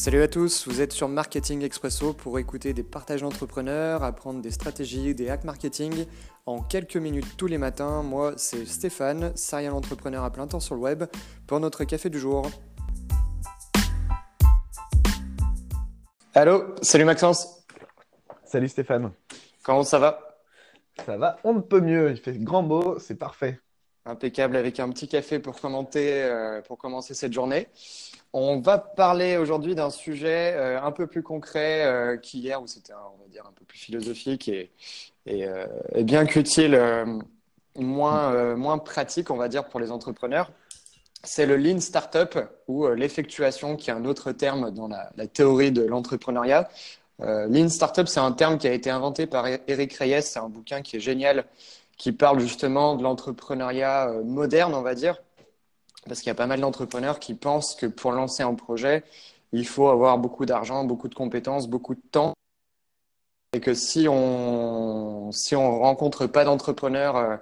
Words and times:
Salut 0.00 0.22
à 0.22 0.28
tous, 0.28 0.68
vous 0.68 0.80
êtes 0.80 0.92
sur 0.92 1.08
Marketing 1.08 1.62
Expresso 1.62 2.12
pour 2.12 2.38
écouter 2.38 2.72
des 2.72 2.84
partages 2.84 3.22
d'entrepreneurs, 3.22 4.04
apprendre 4.04 4.40
des 4.40 4.52
stratégies, 4.52 5.12
des 5.12 5.28
hacks 5.28 5.42
marketing 5.42 6.06
en 6.46 6.62
quelques 6.62 6.96
minutes 6.96 7.36
tous 7.36 7.48
les 7.48 7.58
matins. 7.58 8.04
Moi, 8.04 8.34
c'est 8.36 8.64
Stéphane, 8.64 9.36
serial 9.36 9.72
entrepreneur 9.72 10.22
à 10.22 10.30
plein 10.30 10.46
temps 10.46 10.60
sur 10.60 10.76
le 10.76 10.82
web, 10.82 11.02
pour 11.48 11.58
notre 11.58 11.82
café 11.82 12.10
du 12.10 12.20
jour. 12.20 12.48
Allô, 16.32 16.76
salut 16.80 17.04
Maxence. 17.04 17.66
Salut 18.44 18.68
Stéphane. 18.68 19.10
Comment 19.64 19.82
ça 19.82 19.98
va? 19.98 20.38
Ça 21.06 21.16
va, 21.16 21.40
on 21.42 21.54
ne 21.54 21.60
peut 21.60 21.80
mieux. 21.80 22.12
Il 22.12 22.18
fait 22.18 22.38
grand 22.38 22.62
beau, 22.62 23.00
c'est 23.00 23.16
parfait. 23.16 23.60
Impeccable 24.08 24.56
avec 24.56 24.80
un 24.80 24.88
petit 24.88 25.06
café 25.06 25.38
pour 25.38 25.60
commenter, 25.60 26.22
euh, 26.22 26.62
pour 26.62 26.78
commencer 26.78 27.12
cette 27.12 27.34
journée. 27.34 27.68
On 28.32 28.58
va 28.58 28.78
parler 28.78 29.36
aujourd'hui 29.36 29.74
d'un 29.74 29.90
sujet 29.90 30.54
euh, 30.56 30.80
un 30.80 30.92
peu 30.92 31.06
plus 31.06 31.22
concret 31.22 31.84
euh, 31.84 32.16
qu'hier, 32.16 32.62
où 32.62 32.66
c'était, 32.66 32.94
on 32.94 33.22
va 33.22 33.28
dire, 33.28 33.44
un 33.46 33.52
peu 33.52 33.66
plus 33.66 33.78
philosophique 33.78 34.48
et, 34.48 34.70
bien 35.98 36.24
qu'utile, 36.24 36.80
moins, 37.76 38.56
moins 38.56 38.78
pratique, 38.78 39.30
on 39.30 39.36
va 39.36 39.48
dire, 39.48 39.68
pour 39.68 39.78
les 39.78 39.92
entrepreneurs. 39.92 40.50
C'est 41.22 41.44
le 41.44 41.58
Lean 41.58 41.80
Startup 41.80 42.38
ou 42.66 42.88
l'effectuation, 42.88 43.76
qui 43.76 43.90
est 43.90 43.92
un 43.92 44.06
autre 44.06 44.32
terme 44.32 44.70
dans 44.70 44.88
la, 44.88 45.10
la 45.16 45.26
théorie 45.26 45.70
de 45.70 45.82
l'entrepreneuriat. 45.82 46.70
Lean 47.18 47.68
Startup, 47.68 48.08
c'est 48.08 48.20
un 48.20 48.32
terme 48.32 48.56
qui 48.56 48.68
a 48.68 48.72
été 48.72 48.88
inventé 48.88 49.26
par 49.26 49.46
Eric 49.66 49.92
Reyes. 49.92 50.22
C'est 50.22 50.38
un 50.38 50.48
bouquin 50.48 50.80
qui 50.80 50.96
est 50.96 51.00
génial 51.00 51.44
qui 51.98 52.12
parle 52.12 52.40
justement 52.40 52.96
de 52.96 53.02
l'entrepreneuriat 53.02 54.08
euh, 54.08 54.24
moderne, 54.24 54.74
on 54.74 54.82
va 54.82 54.94
dire, 54.94 55.20
parce 56.06 56.20
qu'il 56.20 56.28
y 56.28 56.30
a 56.30 56.34
pas 56.34 56.46
mal 56.46 56.60
d'entrepreneurs 56.60 57.18
qui 57.18 57.34
pensent 57.34 57.74
que 57.74 57.86
pour 57.86 58.12
lancer 58.12 58.42
un 58.42 58.54
projet, 58.54 59.04
il 59.52 59.66
faut 59.66 59.88
avoir 59.88 60.18
beaucoup 60.18 60.46
d'argent, 60.46 60.84
beaucoup 60.84 61.08
de 61.08 61.14
compétences, 61.14 61.68
beaucoup 61.68 61.94
de 61.94 62.02
temps, 62.12 62.34
et 63.52 63.60
que 63.60 63.74
si 63.74 64.06
on 64.08 65.32
si 65.32 65.56
on 65.56 65.80
rencontre 65.80 66.26
pas 66.26 66.44
d'entrepreneurs, 66.44 67.16
euh, 67.16 67.36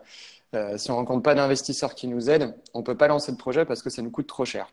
euh, 0.55 0.79
si 0.79 0.91
on 0.91 0.97
rencontre 0.97 1.23
pas 1.23 1.35
d'investisseurs 1.35 1.95
qui 1.95 2.09
nous 2.09 2.31
aident, 2.31 2.57
on 2.75 2.83
peut 2.83 2.97
pas 2.97 3.09
lancer 3.09 3.33
de 3.33 3.37
projet 3.37 3.65
parce 3.65 3.83
que 3.83 3.91
ça 3.91 4.03
nous 4.03 4.11
coûte 4.11 4.27
trop 4.29 4.45
cher. 4.45 4.69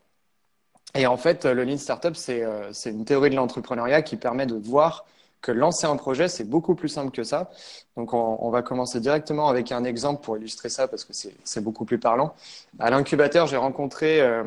Et 0.95 1.07
en 1.07 1.17
fait, 1.17 1.45
le 1.45 1.63
Lean 1.63 1.77
Startup, 1.77 2.15
c'est 2.15 2.43
c'est 2.71 2.91
une 2.91 3.05
théorie 3.05 3.31
de 3.31 3.35
l'entrepreneuriat 3.35 4.03
qui 4.03 4.15
permet 4.15 4.45
de 4.45 4.55
voir 4.55 5.05
que 5.43 5.51
lancer 5.51 5.85
un 5.85 5.97
projet, 5.97 6.27
c'est 6.29 6.45
beaucoup 6.45 6.73
plus 6.73 6.89
simple 6.89 7.11
que 7.11 7.23
ça. 7.23 7.51
Donc, 7.97 8.13
on, 8.13 8.49
va 8.49 8.63
commencer 8.63 8.99
directement 8.99 9.49
avec 9.49 9.71
un 9.71 9.83
exemple 9.83 10.23
pour 10.23 10.37
illustrer 10.37 10.69
ça 10.69 10.87
parce 10.87 11.03
que 11.03 11.13
c'est 11.13 11.61
beaucoup 11.61 11.85
plus 11.85 11.99
parlant. 11.99 12.33
À 12.79 12.89
l'incubateur, 12.89 13.45
j'ai 13.45 13.57
rencontré 13.57 14.21
euh, 14.21 14.43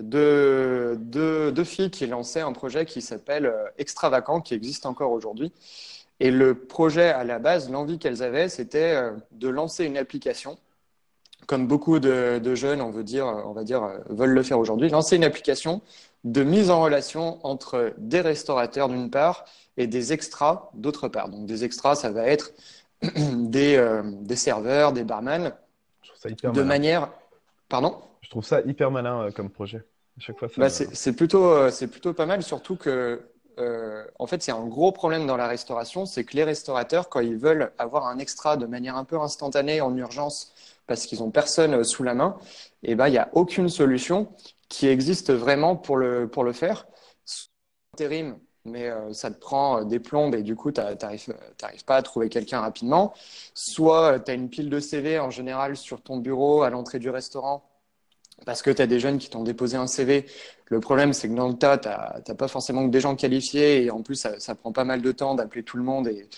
deux, 0.00 0.96
deux, 0.96 1.64
filles 1.64 1.90
qui 1.90 2.06
lançaient 2.06 2.40
un 2.40 2.52
projet 2.52 2.86
qui 2.86 3.02
s'appelle 3.02 3.46
euh, 3.46 3.64
Extravacant, 3.76 4.40
qui 4.40 4.54
existe 4.54 4.86
encore 4.86 5.10
aujourd'hui. 5.10 5.52
Et 6.20 6.30
le 6.30 6.54
projet, 6.54 7.08
à 7.08 7.24
la 7.24 7.40
base, 7.40 7.68
l'envie 7.68 7.98
qu'elles 7.98 8.22
avaient, 8.22 8.48
c'était 8.48 8.94
euh, 8.94 9.10
de 9.32 9.48
lancer 9.48 9.84
une 9.84 9.98
application 9.98 10.58
comme 11.46 11.66
beaucoup 11.66 11.98
de, 11.98 12.54
jeunes, 12.54 12.80
on 12.80 12.90
veut 12.90 13.02
dire, 13.02 13.26
on 13.26 13.52
va 13.52 13.64
dire, 13.64 13.82
veulent 14.08 14.34
le 14.34 14.42
faire 14.44 14.58
aujourd'hui, 14.60 14.88
lancer 14.88 15.16
une 15.16 15.24
application 15.24 15.82
de 16.24 16.42
mise 16.42 16.70
en 16.70 16.82
relation 16.82 17.44
entre 17.46 17.94
des 17.98 18.20
restaurateurs 18.20 18.88
d'une 18.88 19.10
part 19.10 19.44
et 19.76 19.86
des 19.86 20.12
extras 20.12 20.70
d'autre 20.74 21.08
part. 21.08 21.28
Donc 21.28 21.46
des 21.46 21.64
extras, 21.64 21.94
ça 21.94 22.10
va 22.10 22.26
être 22.26 22.52
des, 23.02 23.76
euh, 23.76 24.02
des 24.04 24.36
serveurs, 24.36 24.92
des 24.92 25.04
barman, 25.04 25.52
de 26.24 26.62
manière... 26.62 27.10
Pardon? 27.68 27.96
Je 28.20 28.28
trouve 28.28 28.44
ça 28.44 28.60
hyper 28.62 28.90
malin 28.90 29.22
euh, 29.22 29.30
comme 29.30 29.48
projet. 29.48 29.84
chaque 30.18 30.38
fois, 30.38 30.48
bah, 30.56 30.68
c'est 30.68 31.12
plutôt, 31.14 31.46
euh, 31.46 31.70
plutôt 31.90 32.12
pas 32.12 32.26
mal, 32.26 32.42
surtout 32.42 32.76
que 32.76 33.22
en 34.18 34.26
fait, 34.26 34.42
c'est 34.42 34.52
un 34.52 34.66
gros 34.66 34.90
problème 34.90 35.26
dans 35.26 35.36
la 35.36 35.46
restauration, 35.46 36.06
c'est 36.06 36.24
que 36.24 36.34
les 36.34 36.44
restaurateurs, 36.44 37.10
quand 37.10 37.20
ils 37.20 37.36
veulent 37.36 37.72
avoir 37.76 38.06
un 38.06 38.18
extra 38.18 38.56
de 38.56 38.64
manière 38.64 38.96
un 38.96 39.04
peu 39.04 39.20
instantanée, 39.20 39.82
en 39.82 39.94
urgence, 39.94 40.54
parce 40.86 41.04
qu'ils 41.04 41.18
n'ont 41.18 41.30
personne 41.30 41.84
sous 41.84 42.02
la 42.02 42.14
main, 42.14 42.38
et 42.82 42.92
eh 42.92 42.94
ben, 42.94 43.08
il 43.08 43.10
n'y 43.10 43.18
a 43.18 43.28
aucune 43.34 43.68
solution 43.68 44.28
qui 44.70 44.88
existe 44.88 45.30
vraiment 45.30 45.76
pour 45.76 45.98
le, 45.98 46.28
pour 46.28 46.44
le 46.44 46.54
faire. 46.54 46.86
Intérim, 47.92 48.38
mais 48.64 48.88
euh, 48.88 49.12
ça 49.12 49.30
te 49.30 49.38
prend 49.38 49.80
euh, 49.80 49.84
des 49.84 49.98
plombes 50.00 50.34
et 50.34 50.42
du 50.42 50.54
coup, 50.54 50.72
tu 50.72 50.80
n'arrives 50.80 51.84
pas 51.86 51.96
à 51.96 52.02
trouver 52.02 52.28
quelqu'un 52.30 52.60
rapidement. 52.60 53.12
Soit 53.52 54.14
euh, 54.14 54.18
tu 54.18 54.30
as 54.30 54.34
une 54.34 54.48
pile 54.48 54.70
de 54.70 54.80
CV 54.80 55.18
en 55.18 55.30
général 55.30 55.76
sur 55.76 56.00
ton 56.02 56.18
bureau 56.18 56.62
à 56.62 56.70
l'entrée 56.70 56.98
du 56.98 57.10
restaurant 57.10 57.64
parce 58.46 58.62
que 58.62 58.70
tu 58.70 58.80
as 58.80 58.86
des 58.86 59.00
jeunes 59.00 59.18
qui 59.18 59.28
t'ont 59.28 59.42
déposé 59.42 59.76
un 59.76 59.86
CV. 59.86 60.26
Le 60.66 60.80
problème, 60.80 61.12
c'est 61.12 61.28
que 61.28 61.34
dans 61.34 61.48
le 61.48 61.54
tas, 61.54 61.78
tu 61.78 61.88
n'as 61.88 62.34
pas 62.36 62.48
forcément 62.48 62.86
que 62.86 62.90
des 62.90 63.00
gens 63.00 63.16
qualifiés 63.16 63.84
et 63.84 63.90
en 63.90 64.02
plus, 64.02 64.14
ça, 64.14 64.40
ça 64.40 64.54
prend 64.54 64.72
pas 64.72 64.84
mal 64.84 65.02
de 65.02 65.12
temps 65.12 65.34
d'appeler 65.34 65.62
tout 65.62 65.76
le 65.76 65.82
monde 65.82 66.08
et, 66.08 66.28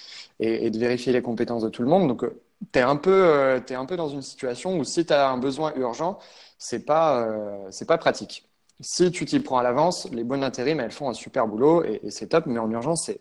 et, 0.41 0.71
de 0.71 0.79
vérifier 0.79 1.13
les 1.13 1.23
compétences 1.23 1.63
de 1.63 1.69
tout 1.69 1.83
le 1.83 1.89
monde. 1.89 2.09
Donc, 2.09 2.25
tu 2.73 2.79
es, 2.79 2.83
es 2.83 2.85
un 2.85 2.97
peu 2.97 3.97
dans 3.97 4.09
une 4.09 4.23
situation 4.23 4.79
où 4.79 4.85
si 4.85 5.07
tu 5.07 5.13
as 5.13 5.31
un 5.31 5.39
besoin 5.39 5.73
urgent, 5.77 6.19
c'est 6.63 6.85
pas, 6.85 7.29
c'est 7.71 7.87
pas 7.87 7.99
pratique 7.99 8.47
si 8.83 9.11
tu 9.13 9.25
t'y 9.25 9.41
prends 9.41 9.59
à 9.59 9.63
l'avance, 9.63 10.09
les 10.13 10.25
bonnes 10.25 10.43
intérim, 10.45 10.81
elles 10.81 10.91
font 10.91 11.09
un 11.09 11.15
super 11.15 11.47
boulot 11.47 11.85
et, 11.85 12.11
c'est 12.11 12.29
top, 12.29 12.47
mais 12.47 12.59
en 12.59 12.71
urgence, 12.71 13.09
il 13.09 13.15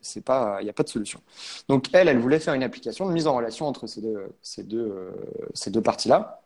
n'y 0.63 0.69
a 0.69 0.73
pas 0.73 0.83
de 0.83 0.89
solution. 0.89 1.21
Donc 1.69 1.85
elle, 1.93 2.07
elle 2.07 2.19
voulait 2.19 2.39
faire 2.39 2.55
une 2.55 2.63
application 2.63 3.05
de 3.05 3.13
mise 3.13 3.27
en 3.27 3.35
relation 3.35 3.67
entre 3.67 3.87
ces 3.87 4.01
deux, 4.01 4.25
ces 4.41 4.63
deux, 4.63 4.79
euh, 4.79 5.11
ces 5.53 5.69
deux 5.69 5.81
parties-là. 5.81 6.40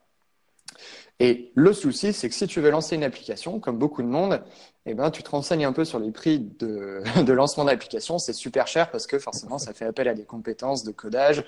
Et 1.20 1.52
le 1.56 1.72
souci, 1.74 2.12
c'est 2.12 2.28
que 2.28 2.36
si 2.36 2.46
tu 2.48 2.60
veux 2.60 2.70
lancer 2.70 2.96
une 2.96 3.04
application, 3.04 3.60
comme 3.60 3.78
beaucoup 3.78 4.02
de 4.02 4.08
monde, 4.08 4.42
eh 4.86 4.94
ben, 4.94 5.10
tu 5.12 5.24
te 5.24 5.30
renseignes 5.30 5.66
un 5.66 5.72
peu 5.72 5.86
sur 5.86 6.00
les 6.00 6.12
prix 6.12 6.40
de, 6.40 7.02
de 7.24 7.34
lancement 7.34 7.66
d'application. 7.66 8.20
C'est 8.20 8.34
super 8.34 8.68
cher 8.68 8.92
parce 8.92 9.08
que 9.08 9.18
forcément, 9.18 9.58
ça 9.58 9.74
fait 9.74 9.86
appel 9.86 10.08
à 10.08 10.14
des 10.14 10.26
compétences 10.26 10.84
de 10.84 10.92
codage 10.92 11.44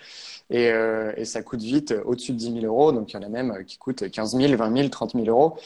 et, 0.50 0.70
euh, 0.72 1.12
et 1.18 1.26
ça 1.26 1.44
coûte 1.44 1.62
vite 1.62 1.94
au-dessus 2.06 2.32
de 2.32 2.38
10 2.38 2.62
000 2.62 2.66
euros. 2.66 2.92
Donc, 2.92 3.12
il 3.12 3.16
y 3.16 3.20
en 3.20 3.24
a 3.24 3.30
même 3.30 3.66
qui 3.66 3.78
coûtent 3.78 4.10
15 4.10 4.38
000, 4.38 4.56
20 4.56 4.76
000, 4.76 4.90
30 4.90 5.14
000 5.14 5.26
euros. 5.28 5.58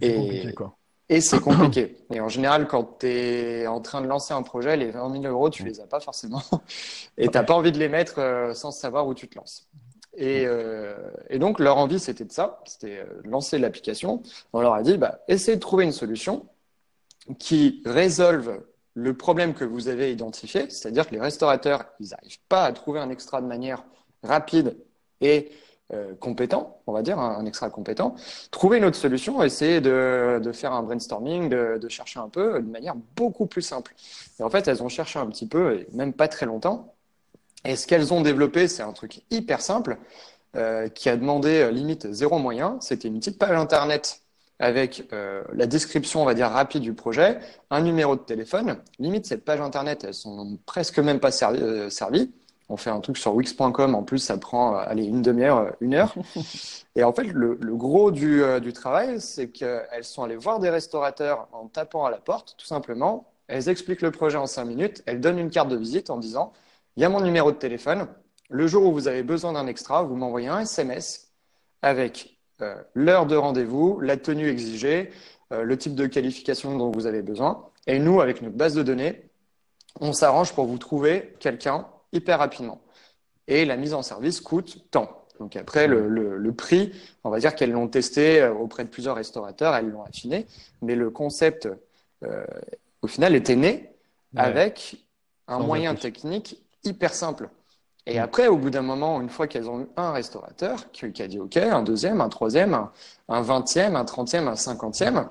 Et, 0.00 0.52
quoi. 0.54 0.76
Et 1.08 1.20
c'est 1.20 1.40
compliqué. 1.42 1.96
Et 2.12 2.20
en 2.20 2.28
général, 2.28 2.66
quand 2.66 2.98
tu 3.00 3.06
es 3.06 3.66
en 3.66 3.80
train 3.80 4.00
de 4.00 4.06
lancer 4.06 4.32
un 4.32 4.42
projet, 4.42 4.76
les 4.76 4.90
20 4.90 5.22
000 5.22 5.24
euros, 5.24 5.50
tu 5.50 5.64
les 5.64 5.80
as 5.80 5.86
pas 5.86 6.00
forcément. 6.00 6.42
Et 7.18 7.28
tu 7.28 7.34
n'as 7.34 7.44
pas 7.44 7.54
envie 7.54 7.72
de 7.72 7.78
les 7.78 7.88
mettre 7.88 8.18
euh, 8.18 8.54
sans 8.54 8.70
savoir 8.70 9.06
où 9.06 9.14
tu 9.14 9.28
te 9.28 9.36
lances. 9.36 9.68
Et, 10.16 10.44
euh, 10.46 10.94
et 11.28 11.38
donc, 11.38 11.58
leur 11.58 11.76
envie, 11.76 11.98
c'était 11.98 12.24
de 12.24 12.32
ça, 12.32 12.60
c'était 12.66 12.98
euh, 12.98 13.20
lancer 13.24 13.58
l'application. 13.58 14.22
On 14.52 14.60
leur 14.60 14.74
a 14.74 14.82
dit, 14.82 14.96
bah, 14.96 15.20
essayez 15.28 15.56
de 15.56 15.60
trouver 15.60 15.84
une 15.84 15.92
solution 15.92 16.46
qui 17.38 17.82
résolve 17.84 18.62
le 18.94 19.16
problème 19.16 19.54
que 19.54 19.64
vous 19.64 19.88
avez 19.88 20.12
identifié, 20.12 20.70
c'est-à-dire 20.70 21.08
que 21.08 21.14
les 21.14 21.20
restaurateurs, 21.20 21.84
ils 21.98 22.10
n'arrivent 22.10 22.38
pas 22.48 22.64
à 22.64 22.72
trouver 22.72 23.00
un 23.00 23.10
extra 23.10 23.40
de 23.40 23.46
manière 23.46 23.84
rapide 24.22 24.76
et 25.20 25.50
euh, 25.92 26.14
compétent, 26.14 26.80
on 26.86 26.92
va 26.92 27.02
dire, 27.02 27.18
un, 27.18 27.44
extra 27.44 27.68
compétent, 27.70 28.14
trouver 28.50 28.78
une 28.78 28.84
autre 28.84 28.96
solution, 28.96 29.42
essayer 29.42 29.80
de, 29.80 30.40
de 30.42 30.52
faire 30.52 30.72
un 30.72 30.82
brainstorming, 30.82 31.48
de, 31.48 31.78
de, 31.80 31.88
chercher 31.88 32.20
un 32.20 32.28
peu 32.28 32.62
de 32.62 32.70
manière 32.70 32.94
beaucoup 33.16 33.46
plus 33.46 33.62
simple. 33.62 33.94
Et 34.38 34.42
en 34.42 34.50
fait, 34.50 34.66
elles 34.68 34.82
ont 34.82 34.88
cherché 34.88 35.18
un 35.18 35.26
petit 35.26 35.46
peu, 35.46 35.80
et 35.80 35.88
même 35.92 36.12
pas 36.14 36.28
très 36.28 36.46
longtemps. 36.46 36.93
Et 37.64 37.76
ce 37.76 37.86
qu'elles 37.86 38.12
ont 38.12 38.20
développé, 38.20 38.68
c'est 38.68 38.82
un 38.82 38.92
truc 38.92 39.22
hyper 39.30 39.60
simple, 39.60 39.98
euh, 40.56 40.88
qui 40.88 41.08
a 41.08 41.16
demandé 41.16 41.62
euh, 41.62 41.70
limite 41.70 42.12
zéro 42.12 42.38
moyen. 42.38 42.78
C'était 42.80 43.08
une 43.08 43.18
petite 43.18 43.38
page 43.38 43.56
internet 43.56 44.20
avec 44.60 45.08
euh, 45.12 45.42
la 45.52 45.66
description, 45.66 46.22
on 46.22 46.24
va 46.24 46.34
dire, 46.34 46.48
rapide 46.48 46.82
du 46.82 46.94
projet, 46.94 47.38
un 47.70 47.80
numéro 47.80 48.16
de 48.16 48.20
téléphone. 48.20 48.78
Limite, 48.98 49.26
cette 49.26 49.44
page 49.44 49.60
internet, 49.60 50.04
elles 50.04 50.14
sont 50.14 50.58
presque 50.66 50.98
même 50.98 51.20
pas 51.20 51.32
servies. 51.32 51.90
servies 51.90 52.32
on 52.68 52.76
fait 52.76 52.90
un 52.90 53.00
truc 53.00 53.18
sur 53.18 53.34
Wix.com, 53.34 53.94
en 53.94 54.02
plus 54.02 54.18
ça 54.18 54.38
prend 54.38 54.76
allez, 54.76 55.04
une 55.04 55.22
demi-heure, 55.22 55.74
une 55.80 55.94
heure. 55.94 56.14
Et 56.96 57.04
en 57.04 57.12
fait, 57.12 57.24
le, 57.24 57.56
gros 57.74 58.10
du, 58.10 58.42
euh, 58.42 58.60
du 58.60 58.72
travail, 58.72 59.20
c'est 59.20 59.48
qu'elles 59.48 60.04
sont 60.04 60.22
allées 60.22 60.36
voir 60.36 60.60
des 60.60 60.70
restaurateurs 60.70 61.48
en 61.52 61.66
tapant 61.66 62.04
à 62.04 62.10
la 62.10 62.18
porte, 62.18 62.54
tout 62.56 62.66
simplement. 62.66 63.26
Elles 63.48 63.68
expliquent 63.68 64.00
le 64.00 64.10
projet 64.10 64.38
en 64.38 64.46
cinq 64.46 64.64
minutes, 64.64 65.02
elles 65.06 65.20
donnent 65.20 65.38
une 65.38 65.50
carte 65.50 65.68
de 65.68 65.76
visite 65.76 66.08
en 66.08 66.16
disant, 66.16 66.52
il 66.96 67.02
y 67.02 67.04
a 67.04 67.08
mon 67.08 67.20
numéro 67.20 67.52
de 67.52 67.56
téléphone, 67.56 68.08
le 68.50 68.66
jour 68.66 68.84
où 68.84 68.92
vous 68.92 69.08
avez 69.08 69.22
besoin 69.22 69.52
d'un 69.52 69.66
extra, 69.66 70.02
vous 70.02 70.16
m'envoyez 70.16 70.48
un 70.48 70.60
SMS 70.60 71.32
avec 71.82 72.38
l'heure 72.94 73.26
de 73.26 73.36
rendez-vous, 73.36 74.00
la 74.00 74.16
tenue 74.16 74.48
exigée, 74.48 75.10
le 75.50 75.76
type 75.76 75.94
de 75.94 76.06
qualification 76.06 76.76
dont 76.76 76.90
vous 76.90 77.06
avez 77.06 77.22
besoin. 77.22 77.68
Et 77.86 77.98
nous, 77.98 78.20
avec 78.20 78.42
notre 78.42 78.56
base 78.56 78.74
de 78.74 78.82
données, 78.82 79.28
on 80.00 80.12
s'arrange 80.12 80.52
pour 80.54 80.66
vous 80.66 80.78
trouver 80.78 81.34
quelqu'un 81.40 81.86
hyper 82.12 82.38
rapidement. 82.38 82.80
Et 83.48 83.64
la 83.64 83.76
mise 83.76 83.94
en 83.94 84.02
service 84.02 84.40
coûte 84.40 84.90
tant. 84.90 85.24
Donc 85.40 85.56
après, 85.56 85.88
le, 85.88 86.08
le, 86.08 86.52
prix, 86.52 86.92
on 87.24 87.30
va 87.30 87.40
dire 87.40 87.54
qu'elles 87.56 87.72
l'ont 87.72 87.88
testé 87.88 88.40
euh, 88.40 88.52
auprès 88.54 88.84
de 88.84 88.88
plusieurs 88.88 89.16
restaurateurs, 89.16 89.74
elles 89.74 89.90
l'ont 89.90 90.04
affiné, 90.04 90.46
mais 90.80 90.94
le 90.94 91.10
concept, 91.10 91.68
euh, 92.22 92.46
au 93.02 93.08
final, 93.08 93.34
était 93.34 93.56
né 93.56 93.90
avec 94.36 94.96
un 95.48 95.58
moyen 95.58 95.94
technique 95.94 96.63
hyper 96.84 97.14
simple. 97.14 97.48
Et 98.06 98.18
mm. 98.18 98.22
après, 98.22 98.48
au 98.48 98.56
bout 98.56 98.70
d'un 98.70 98.82
moment, 98.82 99.20
une 99.20 99.30
fois 99.30 99.46
qu'elles 99.46 99.68
ont 99.68 99.80
eu 99.80 99.88
un 99.96 100.12
restaurateur 100.12 100.90
qui, 100.92 101.22
a 101.22 101.28
dit 101.28 101.38
OK, 101.38 101.56
un 101.56 101.82
deuxième, 101.82 102.20
un 102.20 102.28
troisième, 102.28 102.88
un 103.28 103.40
vingtième, 103.40 103.96
un 103.96 104.04
trentième, 104.04 104.48
un 104.48 104.56
cinquantième, 104.56 105.28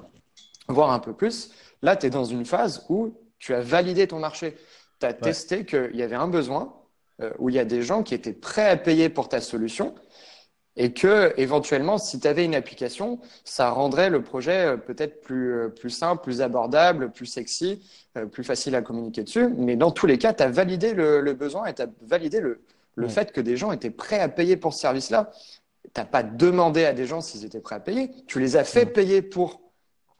voire 0.67 0.91
un 0.91 0.99
peu 0.99 1.13
plus, 1.13 1.51
là, 1.81 1.95
tu 1.95 2.07
es 2.07 2.09
dans 2.09 2.25
une 2.25 2.45
phase 2.45 2.85
où 2.89 3.13
Tu 3.39 3.53
as 3.53 3.61
validé 3.61 4.07
ton 4.07 4.19
marché. 4.19 4.57
Tu 4.99 5.05
as 5.05 5.13
testé 5.13 5.65
qu'il 5.65 5.95
y 5.95 6.01
avait 6.01 6.15
un 6.15 6.29
besoin 6.29 6.73
euh, 7.21 7.31
où 7.39 7.49
il 7.49 7.55
y 7.55 7.59
a 7.59 7.65
des 7.65 7.81
gens 7.81 8.03
qui 8.03 8.13
étaient 8.13 8.33
prêts 8.33 8.69
à 8.69 8.77
payer 8.77 9.09
pour 9.09 9.27
ta 9.27 9.41
solution 9.41 9.93
et 10.75 10.93
que 10.93 11.33
éventuellement, 11.37 11.97
si 11.97 12.19
tu 12.19 12.27
avais 12.27 12.45
une 12.45 12.55
application, 12.55 13.19
ça 13.43 13.69
rendrait 13.69 14.09
le 14.09 14.23
projet 14.23 14.65
euh, 14.65 14.77
peut-être 14.77 15.21
plus, 15.21 15.53
euh, 15.53 15.69
plus 15.69 15.89
simple, 15.89 16.23
plus 16.23 16.41
abordable, 16.41 17.11
plus 17.11 17.25
sexy, 17.25 17.81
plus 18.31 18.43
facile 18.43 18.75
à 18.75 18.81
communiquer 18.81 19.23
dessus. 19.23 19.49
Mais 19.57 19.75
dans 19.75 19.89
tous 19.89 20.05
les 20.05 20.19
cas, 20.19 20.33
tu 20.33 20.43
as 20.43 20.49
validé 20.49 20.93
le, 20.93 21.33
besoin 21.33 21.65
et 21.65 21.73
tu 21.73 21.81
as 21.81 21.87
validé 22.01 22.39
le, 22.39 22.61
le 22.95 23.07
fait 23.07 23.31
que 23.31 23.41
des 23.41 23.57
gens 23.57 23.71
étaient 23.71 23.89
prêts 23.89 24.19
à 24.19 24.29
payer 24.29 24.55
pour 24.55 24.73
ce 24.73 24.81
service-là. 24.81 25.31
Tu 25.83 25.89
n'as 25.99 26.05
pas 26.05 26.21
demandé 26.21 26.85
à 26.85 26.93
des 26.93 27.07
gens 27.07 27.21
s'ils 27.21 27.43
étaient 27.43 27.59
prêts 27.59 27.75
à 27.75 27.79
payer, 27.79 28.11
tu 28.27 28.39
les 28.39 28.55
as 28.55 28.63
fait 28.63 28.85
payer 28.85 29.23
pour 29.23 29.63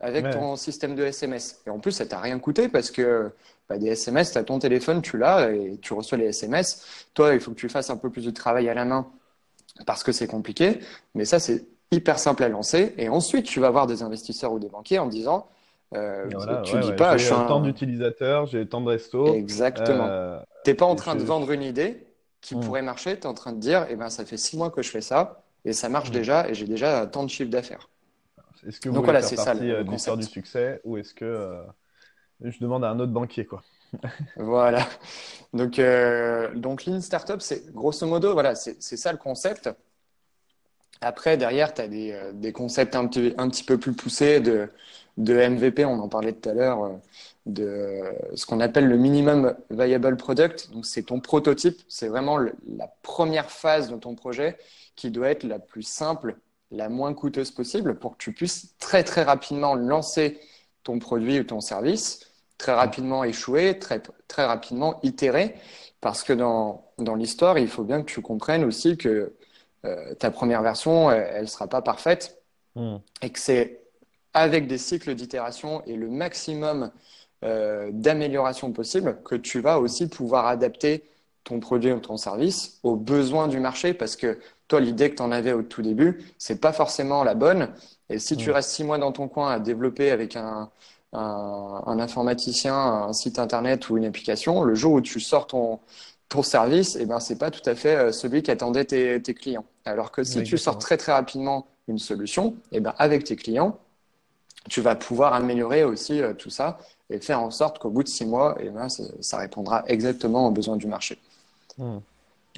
avec 0.04 0.30
ton 0.32 0.56
système 0.58 0.96
de 0.96 1.04
SMS. 1.04 1.62
Et 1.66 1.70
en 1.70 1.80
plus, 1.80 1.94
ça 1.94 2.06
t'a 2.06 2.20
rien 2.20 2.38
coûté 2.38 2.68
parce 2.68 2.92
que 2.92 3.32
bah, 3.70 3.78
des 3.78 3.88
SMS, 3.88 4.34
tu 4.34 4.38
as 4.38 4.44
ton 4.44 4.60
téléphone, 4.60 5.02
tu 5.02 5.18
l'as 5.18 5.52
et 5.52 5.80
tu 5.82 5.94
reçois 5.94 6.18
les 6.18 6.26
SMS. 6.26 7.08
Toi, 7.14 7.34
il 7.34 7.40
faut 7.40 7.52
que 7.52 7.60
tu 7.60 7.70
fasses 7.70 7.90
un 7.90 7.96
peu 7.96 8.10
plus 8.10 8.26
de 8.26 8.32
travail 8.32 8.68
à 8.68 8.74
la 8.74 8.84
main 8.84 9.10
parce 9.86 10.04
que 10.04 10.12
c'est 10.12 10.28
compliqué. 10.28 10.80
Mais 11.16 11.26
ça, 11.26 11.40
c'est 11.40 11.66
hyper 11.92 12.20
simple 12.20 12.44
à 12.44 12.50
lancer. 12.50 12.94
Et 12.98 13.10
ensuite, 13.10 13.46
tu 13.46 13.60
vas 13.60 13.70
voir 13.70 13.88
des 13.88 14.04
investisseurs 14.04 14.54
ou 14.54 14.60
des 14.60 14.70
banquiers 14.70 15.00
en 15.00 15.08
disant 15.08 15.48
euh, 15.96 16.28
tu 16.64 16.80
dis 16.80 16.94
pas, 16.94 17.18
j'ai 17.18 17.32
un... 17.32 17.46
temps 17.46 17.62
d'utilisateur, 17.62 18.48
j'ai 18.48 18.68
tant 18.68 18.82
de 18.82 18.90
resto. 18.90 19.34
Exactement. 19.34 20.08
Euh, 20.08 20.40
tu 20.64 20.72
n'es 20.72 20.76
pas 20.76 20.86
en 20.86 20.96
train 20.96 21.16
de 21.16 21.24
vendre 21.24 21.52
une 21.52 21.62
idée 21.62 22.08
qui 22.42 22.56
hmm. 22.56 22.62
pourrait 22.62 22.82
marcher. 22.82 23.16
Tu 23.16 23.24
es 23.24 23.26
en 23.28 23.34
train 23.34 23.52
de 23.52 23.60
dire, 23.60 23.86
eh 23.90 23.96
ben, 23.96 24.10
ça 24.10 24.26
fait 24.26 24.38
six 24.38 24.58
mois 24.58 24.72
que 24.72 24.82
je 24.82 24.90
fais 24.90 25.02
ça 25.02 25.44
et 25.66 25.74
ça 25.74 25.90
marche 25.90 26.10
hmm. 26.10 26.14
déjà 26.14 26.50
et 26.50 26.54
j'ai 26.54 26.66
déjà 26.66 27.06
tant 27.06 27.24
de 27.24 27.30
chiffre 27.30 27.52
d'affaires. 27.52 27.90
Est-ce 28.66 28.80
que 28.80 28.90
vous 28.90 28.96
Donc, 28.96 29.04
voilà, 29.04 29.22
c'est 29.22 29.36
ça, 29.36 29.54
euh, 29.56 29.84
du 30.16 30.24
succès 30.24 30.82
ou 30.84 30.98
est-ce 30.98 31.14
que 31.14 31.26
euh, 31.26 31.62
je 32.42 32.58
demande 32.60 32.84
à 32.84 32.90
un 32.90 33.00
autre 33.00 33.12
banquier 33.12 33.46
quoi 33.46 33.62
Voilà. 34.38 34.88
Donc, 35.54 35.80
euh, 35.80 36.54
donc 36.56 36.86
Lean 36.86 37.02
Startup, 37.02 37.42
c'est 37.42 37.72
grosso 37.74 38.06
modo, 38.08 38.34
voilà, 38.34 38.56
c'est 38.56 38.82
ça 38.82 39.12
le 39.12 39.18
concept. 39.18 39.70
Après, 41.02 41.38
derrière, 41.38 41.74
tu 41.74 41.82
as 41.82 41.88
des, 41.88 42.18
des, 42.34 42.54
concepts 42.54 42.96
un 42.96 43.08
petit, 43.08 43.64
peu 43.64 43.78
plus 43.78 43.94
poussés 43.94 44.40
de, 44.40 44.70
de 45.18 45.34
MVP, 45.34 45.86
on 45.86 46.00
en 46.00 46.08
parlait 46.08 46.34
tout 46.34 46.50
à 46.50 46.54
l'heure, 46.54 47.00
de 47.46 48.02
ce 48.36 48.46
qu'on 48.46 48.62
appelle 48.62 48.88
le 48.88 48.98
minimum 48.98 49.56
viable 49.70 50.16
product. 50.18 50.72
Donc, 50.72 50.86
c'est 50.86 51.04
ton 51.04 51.20
prototype, 51.20 51.82
c'est 51.90 52.08
vraiment 52.08 52.38
la 52.38 52.88
première 53.02 53.52
phase 53.52 53.90
de 53.90 53.98
ton 53.98 54.16
projet 54.16 54.58
qui 54.96 55.12
doit 55.12 55.30
être 55.30 55.44
la 55.44 55.60
plus 55.60 55.84
simple 55.84 56.38
la 56.72 56.90
moins 56.90 57.14
coûteuse 57.14 57.52
possible 57.52 58.00
pour 58.00 58.14
que 58.14 58.24
tu 58.24 58.34
puisses 58.34 58.76
très 58.80 59.04
très 59.04 59.24
rapidement 59.24 59.76
lancer 59.76 60.40
ton 60.84 61.00
produit 61.00 61.40
ou 61.40 61.44
ton 61.44 61.62
service, 61.62 62.33
très 62.58 62.74
rapidement 62.74 63.24
échouer, 63.24 63.80
très, 63.80 64.02
très 64.28 64.46
rapidement 64.46 65.00
itérer, 65.04 65.56
parce 66.02 66.24
que 66.24 66.34
dans, 66.34 66.86
dans 66.98 67.16
l'histoire, 67.16 67.58
il 67.58 67.68
faut 67.68 67.84
bien 67.84 68.02
que 68.02 68.12
tu 68.12 68.22
comprennes 68.22 68.64
aussi 68.64 68.98
que 68.98 69.34
euh, 69.86 70.14
ta 70.16 70.32
première 70.32 70.62
version, 70.62 71.12
elle 71.12 71.42
ne 71.42 71.48
sera 71.48 71.68
pas 71.68 71.82
parfaite 71.82 72.42
hmm. 72.76 72.98
et 73.22 73.30
que 73.30 73.40
c'est 73.40 73.82
avec 74.34 74.68
des 74.68 74.78
cycles 74.78 75.14
d'itération 75.14 75.84
et 75.86 75.96
le 75.96 76.10
maximum 76.10 76.92
euh, 77.44 77.90
d'amélioration 77.92 78.72
possible 78.72 79.22
que 79.24 79.36
tu 79.36 79.60
vas 79.60 79.80
aussi 79.80 80.08
pouvoir 80.08 80.48
adapter 80.48 81.04
ton 81.44 81.60
produit 81.60 81.92
ou 81.92 82.00
ton 82.00 82.16
service 82.16 82.80
aux 82.84 82.96
besoins 82.96 83.50
du 83.50 83.60
marché 83.60 83.94
parce 83.94 84.16
que 84.16 84.40
toi, 84.70 84.80
l'idée 84.80 85.10
que 85.10 85.16
tu 85.16 85.22
en 85.22 85.32
avais 85.32 85.52
au 85.52 85.62
tout 85.62 85.82
début, 85.82 86.24
c'est 86.38 86.62
pas 86.62 86.72
forcément 86.72 87.24
la 87.24 87.36
bonne. 87.36 87.70
Et 88.10 88.18
si 88.18 88.38
tu 88.38 88.50
mm. 88.50 88.54
restes 88.54 88.70
six 88.72 88.84
mois 88.86 88.98
dans 88.98 89.12
ton 89.12 89.28
coin 89.28 89.52
à 89.52 89.60
développer 89.60 90.10
avec 90.10 90.38
un, 90.38 90.72
un, 91.14 92.00
informaticien 92.00 92.76
un 92.76 93.14
site 93.14 93.40
internet 93.40 93.90
ou 93.90 93.98
une 93.98 94.06
application, 94.06 94.64
le 94.64 94.76
jour 94.76 94.94
où 94.94 95.02
tu 95.02 95.20
sors 95.20 95.48
ton, 95.48 95.80
ton 96.30 96.44
service, 96.44 96.98
eh 97.00 97.06
ben, 97.06 97.20
c'est 97.20 97.38
pas 97.38 97.52
tout 97.52 97.68
à 97.70 97.76
fait 97.76 97.96
euh, 97.96 98.12
celui 98.12 98.42
qui 98.42 98.52
attendait 98.52 98.86
tes, 98.86 99.22
tes 99.22 99.34
clients. 99.34 99.66
Alors 99.86 100.12
que 100.12 100.24
si 100.24 100.44
tu 100.44 100.58
sors 100.58 100.78
très 100.78 100.98
très 100.98 101.12
rapidement 101.12 101.68
une 101.88 102.00
solution, 102.00 102.56
eh 102.72 102.80
ben, 102.80 102.94
avec 102.98 103.24
tes 103.24 103.36
clients, 103.36 103.78
tu 104.70 104.82
vas 104.82 104.96
pouvoir 104.96 105.34
améliorer 105.34 105.84
aussi 105.84 106.22
euh, 106.22 106.34
tout 106.34 106.50
ça 106.50 106.80
et 107.10 107.20
faire 107.20 107.42
en 107.42 107.52
sorte 107.52 107.80
qu'au 107.80 107.90
bout 107.90 108.04
de 108.04 108.08
six 108.08 108.26
mois, 108.26 108.58
eh 108.60 108.70
ben, 108.70 108.88
ça, 108.90 109.38
répondra 109.38 109.84
exactement 109.88 110.48
aux 110.48 110.52
besoins 110.52 110.78
du 110.78 110.88
marché. 110.88 111.20
Mm. 111.78 111.98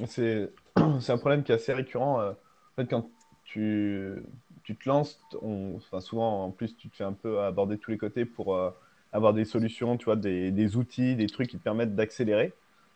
C'est 0.08 0.50
c'est 1.02 1.12
un 1.12 1.18
problème 1.18 1.44
qui 1.44 1.52
est 1.52 1.56
assez 1.56 1.74
récurrent. 1.74 2.22
Euh, 2.22 2.32
en 2.32 2.82
fait, 2.82 2.88
quand 2.90 3.10
tu, 3.46 4.24
tu 4.66 4.76
te 4.76 4.90
lances, 4.90 5.20
on, 5.42 5.76
enfin, 5.78 6.02
souvent 6.02 6.44
en 6.44 6.52
plus, 6.52 6.76
tu 6.76 6.90
te 6.90 6.96
fais 6.98 7.04
un 7.04 7.14
peu 7.14 7.40
aborder 7.40 7.78
tous 7.78 7.92
les 7.92 7.98
côtés 7.98 8.26
pour 8.26 8.56
euh, 8.56 8.72
avoir 9.14 9.34
des 9.34 9.46
solutions, 9.46 9.96
tu 9.98 10.06
vois, 10.06 10.18
des, 10.18 10.52
des, 10.52 10.76
outils, 10.76 11.16
des 11.16 11.28
trucs 11.28 11.50
qui 11.50 11.58
te 11.58 11.64
permettent 11.64 11.96
d'accélérer. 11.96 12.54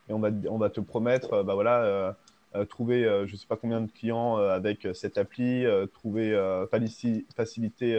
Et 0.10 0.14
on 0.14 0.20
va, 0.20 0.30
on 0.50 0.58
va 0.58 0.70
te 0.70 0.82
promettre, 0.82 1.34
euh, 1.34 1.44
bah 1.44 1.54
voilà, 1.54 2.16
trouver 2.68 3.04
je 3.04 3.32
ne 3.32 3.38
sais 3.38 3.46
pas 3.48 3.56
combien 3.56 3.80
de 3.80 3.92
clients 3.92 4.38
avec 4.38 4.88
cette 4.94 5.20
appli, 5.20 5.66
trouver, 5.94 6.36
faciliter 7.36 7.96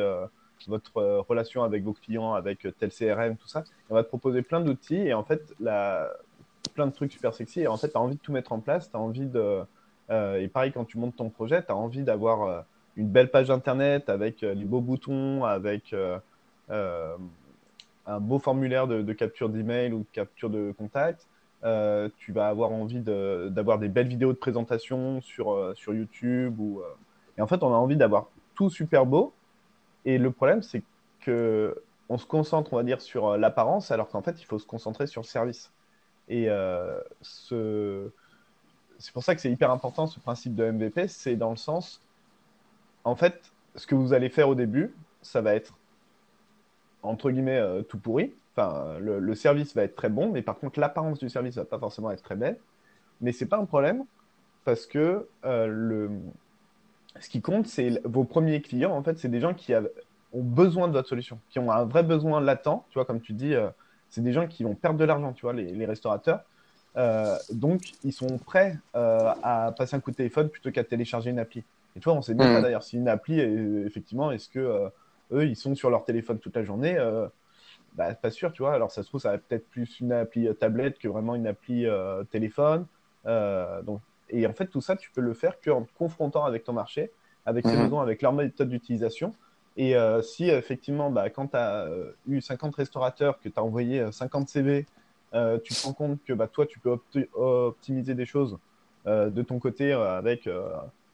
votre 0.66 1.00
relation 1.28 1.62
avec 1.62 1.84
vos 1.84 1.92
clients 1.92 2.34
avec 2.34 2.66
tel 2.78 2.90
CRM, 2.90 3.36
tout 3.36 3.46
ça. 3.46 3.62
On 3.88 3.94
va 3.94 4.02
te 4.02 4.08
proposer 4.08 4.42
plein 4.42 4.60
d'outils 4.60 4.96
et 4.96 5.14
en 5.14 5.22
fait, 5.22 5.54
la, 5.60 6.10
plein 6.74 6.86
de 6.86 6.92
trucs 6.92 7.12
super 7.12 7.34
sexy 7.34 7.60
et 7.60 7.66
en 7.66 7.76
fait, 7.76 7.90
tu 7.90 7.96
as 7.96 8.00
envie 8.00 8.16
de 8.16 8.20
tout 8.20 8.32
mettre 8.32 8.52
en 8.52 8.60
place, 8.60 8.90
tu 8.90 8.96
as 8.96 9.00
envie 9.00 9.26
de. 9.26 9.62
Euh, 10.10 10.40
et 10.40 10.48
pareil, 10.48 10.72
quand 10.72 10.84
tu 10.84 10.98
montes 10.98 11.16
ton 11.16 11.30
projet, 11.30 11.62
tu 11.64 11.70
as 11.70 11.76
envie 11.76 12.02
d'avoir 12.02 12.42
euh, 12.42 12.60
une 13.00 13.08
belle 13.08 13.30
page 13.30 13.50
internet 13.50 14.08
avec 14.08 14.42
euh, 14.42 14.54
les 14.54 14.64
beaux 14.64 14.80
boutons, 14.80 15.44
avec 15.44 15.94
un 18.06 18.20
beau 18.20 18.38
formulaire 18.38 18.86
de, 18.86 19.12
capture 19.12 19.48
d'email 19.48 19.92
ou 19.92 20.00
de 20.00 20.08
capture 20.12 20.50
de 20.50 20.72
contact. 20.72 21.26
tu 22.18 22.32
vas 22.32 22.48
avoir 22.48 22.72
envie 22.72 23.00
d'avoir 23.00 23.78
des 23.78 23.88
belles 23.88 24.08
vidéos 24.08 24.32
de 24.32 24.38
présentation 24.38 25.20
sur, 25.20 25.72
sur 25.76 25.94
YouTube. 25.94 26.58
Ou, 26.58 26.82
Et 27.36 27.42
en 27.42 27.46
fait, 27.46 27.62
on 27.62 27.72
a 27.72 27.76
envie 27.76 27.96
d'avoir 27.96 28.28
tout 28.54 28.70
super 28.70 29.04
beau. 29.06 29.32
Et 30.04 30.18
le 30.18 30.30
problème, 30.30 30.62
c'est 30.62 30.82
que 31.20 31.82
on 32.08 32.18
se 32.18 32.26
concentre, 32.26 32.72
on 32.72 32.76
va 32.76 32.82
dire, 32.82 33.00
sur 33.00 33.36
l'apparence, 33.36 33.90
alors 33.90 34.08
qu'en 34.08 34.22
fait, 34.22 34.40
il 34.40 34.44
faut 34.44 34.58
se 34.58 34.66
concentrer 34.66 35.06
sur 35.06 35.22
le 35.22 35.26
service. 35.26 35.72
Et 36.30 36.48
euh, 36.48 37.00
c'est 38.98 39.12
pour 39.12 39.24
ça 39.24 39.34
que 39.34 39.40
c'est 39.40 39.50
hyper 39.50 39.70
important 39.70 40.06
ce 40.06 40.20
principe 40.20 40.54
de 40.54 40.70
MVP, 40.70 41.08
c'est 41.08 41.34
dans 41.34 41.50
le 41.50 41.56
sens, 41.56 42.00
en 43.04 43.16
fait, 43.16 43.52
ce 43.74 43.86
que 43.86 43.94
vous 43.94 44.12
allez 44.12 44.28
faire 44.28 44.48
au 44.48 44.54
début, 44.54 44.94
ça 45.22 45.40
va 45.40 45.54
être 45.54 45.76
entre 47.02 47.30
guillemets 47.30 47.58
euh, 47.58 47.82
tout 47.82 47.98
pourri. 47.98 48.32
Enfin, 48.54 48.98
le, 48.98 49.34
service 49.34 49.74
va 49.74 49.84
être 49.84 49.94
très 49.94 50.08
bon, 50.08 50.30
mais 50.30 50.42
par 50.42 50.58
contre 50.58 50.80
l'apparence 50.80 51.18
du 51.18 51.28
service 51.28 51.54
va 51.54 51.64
pas 51.64 51.78
forcément 51.78 52.10
être 52.10 52.22
très 52.22 52.36
belle. 52.36 52.58
Mais 53.20 53.32
c'est 53.32 53.46
pas 53.46 53.58
un 53.58 53.64
problème 53.64 54.04
parce 54.64 54.86
que 54.86 55.28
euh, 55.44 55.66
le, 55.66 56.10
ce 57.20 57.28
qui 57.28 57.40
compte, 57.40 57.66
c'est 57.66 58.00
vos 58.04 58.24
premiers 58.24 58.60
clients. 58.60 58.92
En 58.92 59.02
fait, 59.02 59.18
c'est 59.18 59.28
des 59.28 59.40
gens 59.40 59.54
qui 59.54 59.72
ont 59.74 60.42
besoin 60.42 60.88
de 60.88 60.92
votre 60.92 61.08
solution, 61.08 61.38
qui 61.48 61.58
ont 61.58 61.70
un 61.70 61.84
vrai 61.84 62.02
besoin 62.02 62.40
latent. 62.40 62.84
Tu 62.90 62.94
vois, 62.94 63.04
comme 63.04 63.20
tu 63.20 63.32
dis, 63.32 63.54
c'est 64.10 64.22
des 64.22 64.32
gens 64.32 64.46
qui 64.46 64.64
vont 64.64 64.74
perdre 64.74 64.98
de 64.98 65.04
l'argent, 65.04 65.32
tu 65.32 65.42
vois, 65.42 65.52
les, 65.52 65.86
restaurateurs. 65.86 66.42
Euh, 66.96 67.36
donc, 67.52 67.92
ils 68.02 68.12
sont 68.12 68.38
prêts 68.38 68.76
euh, 68.96 69.32
à 69.42 69.72
passer 69.72 69.96
un 69.96 70.00
coup 70.00 70.10
de 70.10 70.16
téléphone 70.16 70.48
plutôt 70.48 70.70
qu'à 70.72 70.84
télécharger 70.84 71.30
une 71.30 71.38
appli. 71.38 71.62
Et 71.96 72.00
tu 72.00 72.04
vois, 72.04 72.14
on 72.14 72.22
sait 72.22 72.34
même 72.34 72.52
pas 72.52 72.60
mmh. 72.60 72.62
d'ailleurs 72.62 72.82
si 72.82 72.96
une 72.96 73.08
appli, 73.08 73.40
effectivement, 73.40 74.30
est-ce 74.30 74.48
que 74.48 74.58
euh, 74.58 74.88
eux, 75.32 75.46
ils 75.46 75.56
sont 75.56 75.74
sur 75.74 75.90
leur 75.90 76.04
téléphone 76.04 76.38
toute 76.38 76.56
la 76.56 76.62
journée 76.64 76.96
bah, 77.94 78.14
Pas 78.14 78.30
sûr, 78.30 78.52
tu 78.52 78.62
vois. 78.62 78.74
Alors, 78.74 78.90
ça 78.90 79.02
se 79.02 79.08
trouve, 79.08 79.20
ça 79.20 79.32
va 79.32 79.38
peut-être 79.38 79.68
plus 79.68 80.00
une 80.00 80.12
appli 80.12 80.48
tablette 80.56 80.98
que 80.98 81.08
vraiment 81.08 81.34
une 81.34 81.46
appli 81.46 81.86
téléphone. 82.30 82.86
donc, 83.24 84.00
et 84.30 84.46
en 84.46 84.52
fait, 84.52 84.66
tout 84.66 84.80
ça, 84.80 84.96
tu 84.96 85.10
peux 85.10 85.20
le 85.20 85.34
faire 85.34 85.60
qu'en 85.60 85.82
te 85.82 85.92
confrontant 85.96 86.44
avec 86.44 86.64
ton 86.64 86.72
marché, 86.72 87.10
avec 87.46 87.64
tes 87.64 87.76
mmh. 87.76 87.82
besoins, 87.82 88.02
avec 88.02 88.22
leur 88.22 88.32
méthode 88.32 88.68
d'utilisation. 88.68 89.34
Et 89.76 89.96
euh, 89.96 90.22
si 90.22 90.48
effectivement, 90.48 91.10
bah, 91.10 91.30
quand 91.30 91.48
tu 91.48 91.56
as 91.56 91.84
euh, 91.84 92.12
eu 92.28 92.40
50 92.40 92.74
restaurateurs, 92.74 93.40
que 93.40 93.48
tu 93.48 93.58
as 93.58 93.62
envoyé 93.62 94.10
50 94.10 94.48
CV, 94.48 94.86
euh, 95.32 95.58
tu 95.62 95.74
te 95.74 95.86
rends 95.86 95.92
compte 95.92 96.18
que 96.24 96.32
bah, 96.32 96.48
toi, 96.48 96.66
tu 96.66 96.78
peux 96.80 96.98
optimiser 97.34 98.14
des 98.14 98.26
choses 98.26 98.58
de 99.06 99.42
ton 99.42 99.58
côté 99.58 99.92
avec 99.92 100.46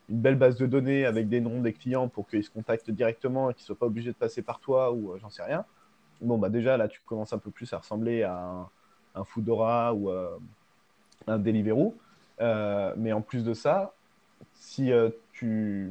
une 0.08 0.20
belle 0.20 0.36
base 0.36 0.56
de 0.56 0.66
données, 0.66 1.04
avec 1.04 1.28
des 1.28 1.40
noms 1.40 1.60
des 1.60 1.72
clients 1.72 2.08
pour 2.08 2.28
qu'ils 2.28 2.44
se 2.44 2.50
contactent 2.50 2.90
directement 2.90 3.50
et 3.50 3.54
qu'ils 3.54 3.62
ne 3.62 3.66
soient 3.66 3.78
pas 3.78 3.86
obligés 3.86 4.10
de 4.10 4.16
passer 4.16 4.42
par 4.42 4.60
toi 4.60 4.92
ou 4.92 5.16
j'en 5.20 5.30
sais 5.30 5.42
rien. 5.42 5.64
Bon, 6.20 6.38
bah 6.38 6.48
déjà, 6.48 6.76
là, 6.76 6.88
tu 6.88 7.00
commences 7.04 7.32
un 7.32 7.38
peu 7.38 7.50
plus 7.50 7.72
à 7.72 7.78
ressembler 7.78 8.22
à 8.22 8.66
un, 9.14 9.24
Foodora 9.24 9.94
ou 9.94 10.10
un 11.26 11.38
Deliveroo. 11.38 11.94
mais 12.40 13.12
en 13.12 13.20
plus 13.20 13.44
de 13.44 13.54
ça, 13.54 13.94
si 14.54 14.90
tu, 15.32 15.90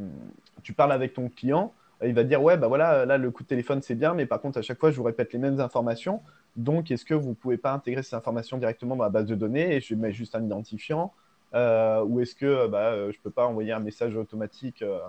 tu 0.63 0.73
parles 0.73 0.91
avec 0.91 1.13
ton 1.13 1.29
client, 1.29 1.73
il 2.03 2.13
va 2.13 2.23
dire 2.23 2.41
ouais 2.41 2.57
bah 2.57 2.67
voilà 2.67 3.05
là 3.05 3.17
le 3.17 3.31
coup 3.31 3.43
de 3.43 3.47
téléphone 3.47 3.81
c'est 3.81 3.95
bien 3.95 4.13
mais 4.13 4.25
par 4.25 4.41
contre 4.41 4.59
à 4.59 4.61
chaque 4.61 4.79
fois 4.79 4.91
je 4.91 4.97
vous 4.97 5.03
répète 5.03 5.31
les 5.33 5.39
mêmes 5.39 5.59
informations 5.59 6.21
donc 6.55 6.91
est-ce 6.91 7.05
que 7.05 7.13
vous 7.13 7.33
pouvez 7.33 7.57
pas 7.57 7.71
intégrer 7.71 8.03
ces 8.03 8.15
informations 8.15 8.57
directement 8.57 8.95
dans 8.95 9.03
la 9.03 9.09
base 9.09 9.25
de 9.25 9.35
données 9.35 9.75
et 9.75 9.81
je 9.81 9.95
mets 9.95 10.11
juste 10.11 10.35
un 10.35 10.43
identifiant 10.43 11.05
euh, 11.05 11.24
ou 11.55 12.19
est-ce 12.19 12.35
que 12.35 12.67
bah, 12.67 12.91
euh, 12.91 13.11
je 13.11 13.19
peux 13.19 13.29
pas 13.29 13.45
envoyer 13.45 13.71
un 13.71 13.79
message 13.79 14.15
automatique 14.15 14.81
euh, 14.81 14.99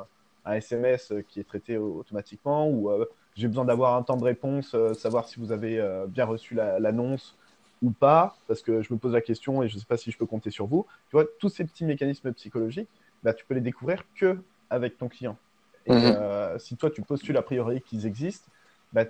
un 0.44 0.54
SMS 0.54 1.12
qui 1.28 1.40
est 1.40 1.44
traité 1.44 1.76
automatiquement 1.76 2.70
ou 2.70 2.88
j'ai 3.34 3.48
besoin 3.48 3.64
d'avoir 3.64 3.96
un 3.96 4.02
temps 4.04 4.16
de 4.16 4.22
réponse 4.22 4.76
savoir 4.94 5.26
si 5.26 5.40
vous 5.40 5.50
avez 5.50 5.84
bien 6.06 6.24
reçu 6.24 6.54
l'annonce 6.54 7.36
ou 7.82 7.90
pas, 7.90 8.36
parce 8.46 8.62
que 8.62 8.82
je 8.82 8.92
me 8.92 8.98
pose 8.98 9.12
la 9.12 9.20
question 9.20 9.62
et 9.62 9.68
je 9.68 9.74
ne 9.74 9.80
sais 9.80 9.86
pas 9.86 9.96
si 9.96 10.10
je 10.10 10.18
peux 10.18 10.26
compter 10.26 10.50
sur 10.50 10.66
vous. 10.66 10.86
Tu 11.10 11.16
vois, 11.16 11.24
tous 11.38 11.48
ces 11.48 11.64
petits 11.64 11.84
mécanismes 11.84 12.32
psychologiques, 12.32 12.88
bah, 13.22 13.34
tu 13.34 13.44
peux 13.44 13.54
les 13.54 13.60
découvrir 13.60 14.04
que 14.14 14.38
avec 14.70 14.98
ton 14.98 15.08
client. 15.08 15.36
Et 15.86 15.92
mhm. 15.92 16.02
euh, 16.04 16.58
si 16.58 16.76
toi, 16.76 16.90
tu 16.90 17.02
postules 17.02 17.36
a 17.36 17.42
priori 17.42 17.80
qu'ils 17.82 18.06
existent, 18.06 18.50
bah, 18.92 19.04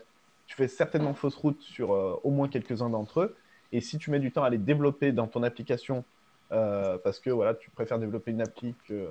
tu 0.46 0.56
fais 0.56 0.68
certainement 0.68 1.14
fausse 1.14 1.36
route 1.36 1.60
sur 1.60 1.92
euh, 1.92 2.20
au 2.22 2.30
moins 2.30 2.48
quelques-uns 2.48 2.90
d'entre 2.90 3.20
eux. 3.20 3.36
Et 3.72 3.80
si 3.80 3.98
tu 3.98 4.10
mets 4.10 4.20
du 4.20 4.30
temps 4.30 4.44
à 4.44 4.50
les 4.50 4.58
développer 4.58 5.12
dans 5.12 5.26
ton 5.26 5.42
application, 5.42 6.04
euh, 6.52 6.98
parce 6.98 7.20
que 7.20 7.30
voilà, 7.30 7.54
tu 7.54 7.70
préfères 7.70 7.98
développer 7.98 8.30
une 8.30 8.42
appli 8.42 8.74
que, 8.86 9.08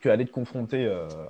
que 0.00 0.08
aller 0.08 0.26
te 0.26 0.32
confronter 0.32 0.86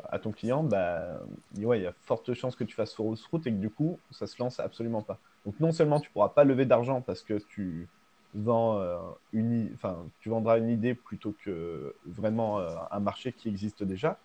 à 0.09 0.19
ton 0.19 0.33
client, 0.33 0.63
bah, 0.63 1.21
ouais, 1.59 1.81
il 1.81 1.83
y 1.83 1.87
a 1.87 1.93
forte 2.03 2.33
chance 2.35 2.57
que 2.57 2.65
tu 2.65 2.75
fasses 2.75 2.95
fausse 2.95 3.25
route 3.27 3.47
et 3.47 3.51
que 3.51 3.57
du 3.57 3.71
coup, 3.71 3.99
ça 4.11 4.27
se 4.27 4.41
lance 4.43 4.61
absolument 4.61 5.03
pas. 5.03 5.19
Donc 5.45 5.61
non 5.61 5.73
seulement 5.73 6.01
tu 6.01 6.11
pourras 6.11 6.31
pas 6.31 6.45
lever 6.45 6.65
d'argent 6.65 7.01
parce 7.01 7.23
que 7.23 7.35
tu 7.35 7.89
vends 8.35 8.83
une, 9.33 9.71
enfin, 9.75 10.07
tu 10.21 10.31
vendras 10.31 10.59
une 10.59 10.71
idée 10.71 10.95
plutôt 10.95 11.35
que 11.45 11.95
vraiment 12.07 12.61
un 12.91 13.01
marché 13.01 13.33
qui 13.33 13.49
existe 13.49 13.83
déjà, 13.83 14.19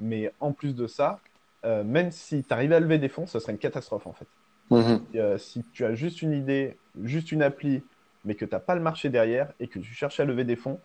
mais 0.00 0.32
en 0.40 0.52
plus 0.52 0.74
de 0.74 0.86
ça, 0.86 1.20
euh, 1.64 1.82
même 1.82 2.10
si 2.10 2.44
tu 2.44 2.52
arrives 2.52 2.72
à 2.72 2.80
lever 2.80 2.98
des 2.98 3.08
fonds, 3.08 3.26
ce 3.26 3.38
serait 3.38 3.52
une 3.52 3.58
catastrophe 3.58 4.06
en 4.06 4.12
fait. 4.12 4.26
Mhm. 4.70 5.00
Euh, 5.14 5.38
si 5.38 5.64
tu 5.72 5.84
as 5.84 5.94
juste 5.94 6.22
une 6.22 6.32
idée, 6.32 6.76
juste 7.02 7.32
une 7.32 7.42
appli, 7.42 7.82
mais 8.24 8.34
que 8.34 8.44
tu 8.44 8.52
n'as 8.52 8.60
pas 8.60 8.74
le 8.74 8.80
marché 8.80 9.08
derrière 9.08 9.52
et 9.60 9.68
que 9.68 9.78
tu 9.78 9.92
cherches 9.92 10.20
à 10.20 10.24
lever 10.24 10.44
des 10.44 10.56
fonds, 10.56 10.80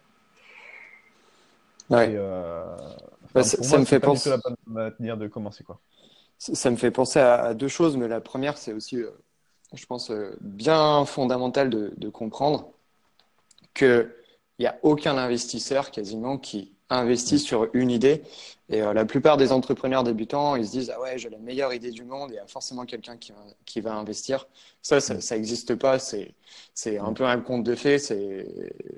euh, 1.91 2.77
ça, 3.41 3.77
me 3.79 3.85
fait 3.85 3.99
penser 3.99 4.29
de 4.29 5.27
commencer 5.27 5.63
quoi. 5.63 5.79
Ça, 6.37 6.69
me 6.71 6.77
fait 6.77 6.91
penser 6.91 7.19
à, 7.19 7.53
deux 7.53 7.67
choses, 7.67 7.97
mais 7.97 8.07
la 8.07 8.21
première, 8.21 8.57
c'est 8.57 8.71
aussi, 8.71 9.03
je 9.73 9.85
pense, 9.85 10.11
bien 10.39 11.03
fondamental 11.05 11.69
de, 11.69 11.93
de 11.97 12.09
comprendre 12.09 12.71
qu'il 14.59 14.65
n'y 14.65 14.67
a 14.67 14.79
aucun 14.83 15.17
investisseur 15.17 15.89
quasiment 15.89 16.37
qui 16.37 16.73
investit 16.89 17.39
sur 17.39 17.69
une 17.73 17.89
idée. 17.89 18.23
Et 18.67 18.81
euh, 18.81 18.93
la 18.93 19.05
plupart 19.05 19.37
des 19.37 19.53
entrepreneurs 19.53 20.03
débutants, 20.03 20.57
ils 20.57 20.65
se 20.65 20.71
disent 20.71 20.91
Ah 20.93 20.99
ouais, 20.99 21.17
j'ai 21.17 21.29
la 21.29 21.37
meilleure 21.37 21.73
idée 21.73 21.91
du 21.91 22.03
monde, 22.03 22.31
il 22.31 22.35
y 22.35 22.39
a 22.39 22.45
forcément 22.45 22.85
quelqu'un 22.85 23.15
qui 23.15 23.31
va, 23.31 23.37
qui 23.65 23.79
va 23.79 23.93
investir. 23.93 24.49
Ça, 24.81 24.99
ça 24.99 25.35
n'existe 25.35 25.75
pas. 25.75 25.97
C'est, 25.97 26.35
un 26.97 27.13
peu 27.13 27.23
un 27.23 27.39
conte 27.39 27.63
de 27.63 27.73
fées. 27.73 27.97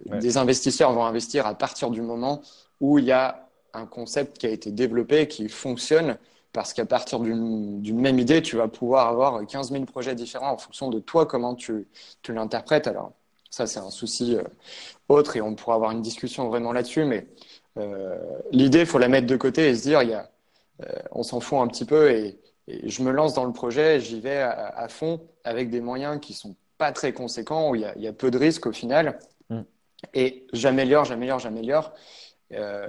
Des 0.07 0.37
investisseurs 0.37 0.93
vont 0.93 1.05
investir 1.05 1.45
à 1.45 1.53
partir 1.53 1.91
du 1.91 2.01
moment 2.01 2.41
où 2.79 2.97
il 2.97 3.05
y 3.05 3.11
a 3.11 3.47
un 3.73 3.85
concept 3.85 4.39
qui 4.39 4.47
a 4.47 4.49
été 4.49 4.71
développé, 4.71 5.27
qui 5.27 5.47
fonctionne, 5.47 6.17
parce 6.53 6.73
qu'à 6.73 6.87
partir 6.87 7.19
d'une, 7.19 7.81
d'une 7.83 8.01
même 8.01 8.17
idée, 8.17 8.41
tu 8.41 8.55
vas 8.55 8.67
pouvoir 8.67 9.07
avoir 9.07 9.45
15 9.45 9.71
000 9.71 9.85
projets 9.85 10.15
différents 10.15 10.53
en 10.53 10.57
fonction 10.57 10.89
de 10.89 10.99
toi, 10.99 11.27
comment 11.27 11.53
tu, 11.53 11.87
tu 12.23 12.33
l'interprètes. 12.33 12.87
Alors, 12.87 13.13
ça, 13.51 13.67
c'est 13.67 13.79
un 13.79 13.91
souci 13.91 14.35
euh, 14.35 14.43
autre 15.09 15.35
et 15.35 15.41
on 15.41 15.55
pourra 15.55 15.75
avoir 15.75 15.91
une 15.91 16.01
discussion 16.01 16.47
vraiment 16.47 16.71
là-dessus, 16.71 17.03
mais 17.03 17.27
euh, 17.77 18.17
l'idée, 18.51 18.79
il 18.79 18.85
faut 18.85 18.97
la 18.97 19.09
mettre 19.09 19.27
de 19.27 19.35
côté 19.35 19.69
et 19.69 19.75
se 19.75 19.83
dire, 19.83 20.01
il 20.01 20.09
y 20.09 20.13
a, 20.13 20.29
euh, 20.83 20.85
on 21.11 21.21
s'en 21.21 21.39
fout 21.41 21.59
un 21.59 21.67
petit 21.67 21.85
peu 21.85 22.11
et, 22.11 22.39
je 22.85 23.03
me 23.03 23.11
lance 23.11 23.33
dans 23.33 23.43
le 23.43 23.51
projet, 23.51 23.99
j'y 23.99 24.21
vais 24.21 24.37
à, 24.37 24.87
fond 24.87 25.19
avec 25.43 25.69
des 25.69 25.81
moyens 25.81 26.21
qui 26.21 26.31
sont 26.33 26.55
pas 26.77 26.93
très 26.93 27.11
conséquents, 27.11 27.69
où 27.69 27.75
il 27.75 27.81
y 27.81 28.07
a, 28.07 28.13
peu 28.13 28.31
de 28.31 28.37
risques 28.37 28.67
au 28.67 28.71
final. 28.71 29.19
Mm. 29.49 29.61
Et 30.13 30.47
j'améliore, 30.53 31.03
j'améliore, 31.03 31.39
j'améliore. 31.39 31.91
Euh, 32.53 32.87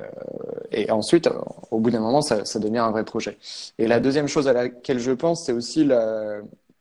et 0.70 0.88
ensuite, 0.92 1.28
au 1.72 1.80
bout 1.80 1.90
d'un 1.90 1.98
moment, 1.98 2.20
ça, 2.20 2.44
devient 2.60 2.78
un 2.78 2.92
vrai 2.92 3.04
projet. 3.04 3.38
Et 3.78 3.88
la 3.88 3.98
deuxième 3.98 4.28
chose 4.28 4.46
à 4.46 4.52
laquelle 4.52 5.00
je 5.00 5.10
pense, 5.10 5.46
c'est 5.46 5.52
aussi 5.52 5.88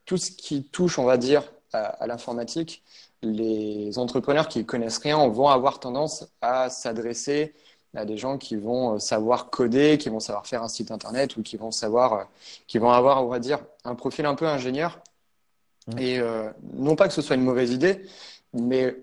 tout 0.05 0.17
ce 0.17 0.29
qui 0.29 0.65
touche, 0.65 0.99
on 0.99 1.05
va 1.05 1.17
dire, 1.17 1.51
à 1.71 2.05
l'informatique. 2.05 2.83
Les 3.23 3.97
entrepreneurs 3.99 4.47
qui 4.47 4.65
connaissent 4.65 4.97
rien 4.97 5.27
vont 5.27 5.47
avoir 5.47 5.79
tendance 5.79 6.25
à 6.41 6.69
s'adresser 6.69 7.53
a 7.99 8.05
des 8.05 8.17
gens 8.17 8.37
qui 8.37 8.55
vont 8.55 8.95
euh, 8.95 8.99
savoir 8.99 9.49
coder, 9.49 9.97
qui 9.97 10.09
vont 10.09 10.19
savoir 10.19 10.47
faire 10.47 10.63
un 10.63 10.67
site 10.67 10.91
internet 10.91 11.35
ou 11.37 11.43
qui 11.43 11.57
vont 11.57 11.71
savoir, 11.71 12.13
euh, 12.13 12.23
qui 12.67 12.77
vont 12.77 12.91
avoir, 12.91 13.23
on 13.23 13.27
va 13.27 13.39
dire, 13.39 13.59
un 13.83 13.95
profil 13.95 14.25
un 14.25 14.35
peu 14.35 14.47
ingénieur. 14.47 14.99
Mmh. 15.87 15.99
Et 15.99 16.19
euh, 16.19 16.49
non 16.73 16.95
pas 16.95 17.07
que 17.07 17.13
ce 17.13 17.21
soit 17.21 17.35
une 17.35 17.43
mauvaise 17.43 17.71
idée, 17.71 18.01
mais 18.53 18.95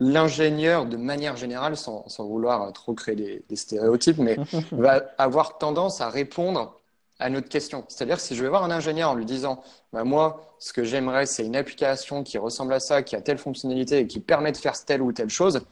l'ingénieur, 0.00 0.86
de 0.86 0.96
manière 0.96 1.36
générale, 1.36 1.76
sans, 1.76 2.08
sans 2.08 2.24
vouloir 2.24 2.72
trop 2.72 2.94
créer 2.94 3.14
des, 3.14 3.44
des 3.48 3.56
stéréotypes, 3.56 4.18
mais 4.18 4.38
va 4.72 5.02
avoir 5.18 5.58
tendance 5.58 6.00
à 6.00 6.08
répondre 6.08 6.80
à 7.18 7.30
notre 7.30 7.48
question. 7.48 7.84
C'est-à-dire 7.88 8.20
si 8.20 8.34
je 8.34 8.42
vais 8.42 8.48
voir 8.48 8.64
un 8.64 8.70
ingénieur 8.70 9.10
en 9.10 9.14
lui 9.14 9.24
disant, 9.24 9.62
bah, 9.92 10.04
moi, 10.04 10.56
ce 10.58 10.72
que 10.72 10.84
j'aimerais, 10.84 11.26
c'est 11.26 11.44
une 11.44 11.56
application 11.56 12.22
qui 12.22 12.38
ressemble 12.38 12.72
à 12.72 12.80
ça, 12.80 13.02
qui 13.02 13.16
a 13.16 13.20
telle 13.20 13.38
fonctionnalité 13.38 14.00
et 14.00 14.06
qui 14.06 14.20
permet 14.20 14.52
de 14.52 14.56
faire 14.56 14.72
telle 14.84 15.02
ou 15.02 15.12
telle 15.12 15.30
chose, 15.30 15.64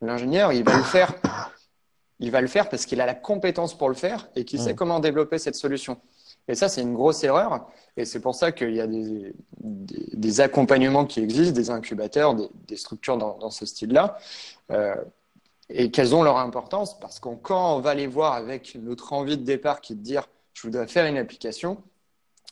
l'ingénieur, 0.00 0.52
il 0.52 0.64
va 0.64 0.76
le 0.76 0.82
faire 0.82 1.12
il 2.22 2.30
va 2.30 2.40
le 2.40 2.46
faire 2.46 2.68
parce 2.68 2.86
qu'il 2.86 3.00
a 3.00 3.06
la 3.06 3.14
compétence 3.14 3.76
pour 3.76 3.88
le 3.88 3.94
faire 3.94 4.28
et 4.36 4.44
qu'il 4.44 4.60
sait 4.60 4.72
mm. 4.72 4.76
comment 4.76 5.00
développer 5.00 5.38
cette 5.38 5.56
solution. 5.56 5.98
Et 6.48 6.54
ça, 6.54 6.68
c'est 6.68 6.80
une 6.80 6.94
grosse 6.94 7.22
erreur. 7.24 7.68
Et 7.96 8.04
c'est 8.04 8.20
pour 8.20 8.34
ça 8.34 8.52
qu'il 8.52 8.74
y 8.74 8.80
a 8.80 8.86
des, 8.86 9.34
des, 9.60 10.40
accompagnements 10.40 11.04
qui 11.04 11.20
existent, 11.20 11.54
des 11.54 11.70
incubateurs, 11.70 12.34
des, 12.34 12.76
structures 12.76 13.18
dans, 13.18 13.50
ce 13.50 13.66
style-là, 13.66 14.18
euh, 14.70 14.94
et 15.68 15.90
qu'elles 15.90 16.14
ont 16.14 16.22
leur 16.22 16.38
importance 16.38 16.98
parce 16.98 17.20
que 17.20 17.28
quand 17.42 17.76
on 17.76 17.80
va 17.80 17.94
les 17.94 18.06
voir 18.06 18.34
avec 18.34 18.76
notre 18.76 19.12
envie 19.12 19.36
de 19.36 19.44
départ 19.44 19.80
qui 19.80 19.92
est 19.92 19.96
de 19.96 20.00
dire 20.00 20.28
je 20.54 20.62
voudrais 20.62 20.86
faire 20.86 21.06
une 21.06 21.16
application, 21.16 21.82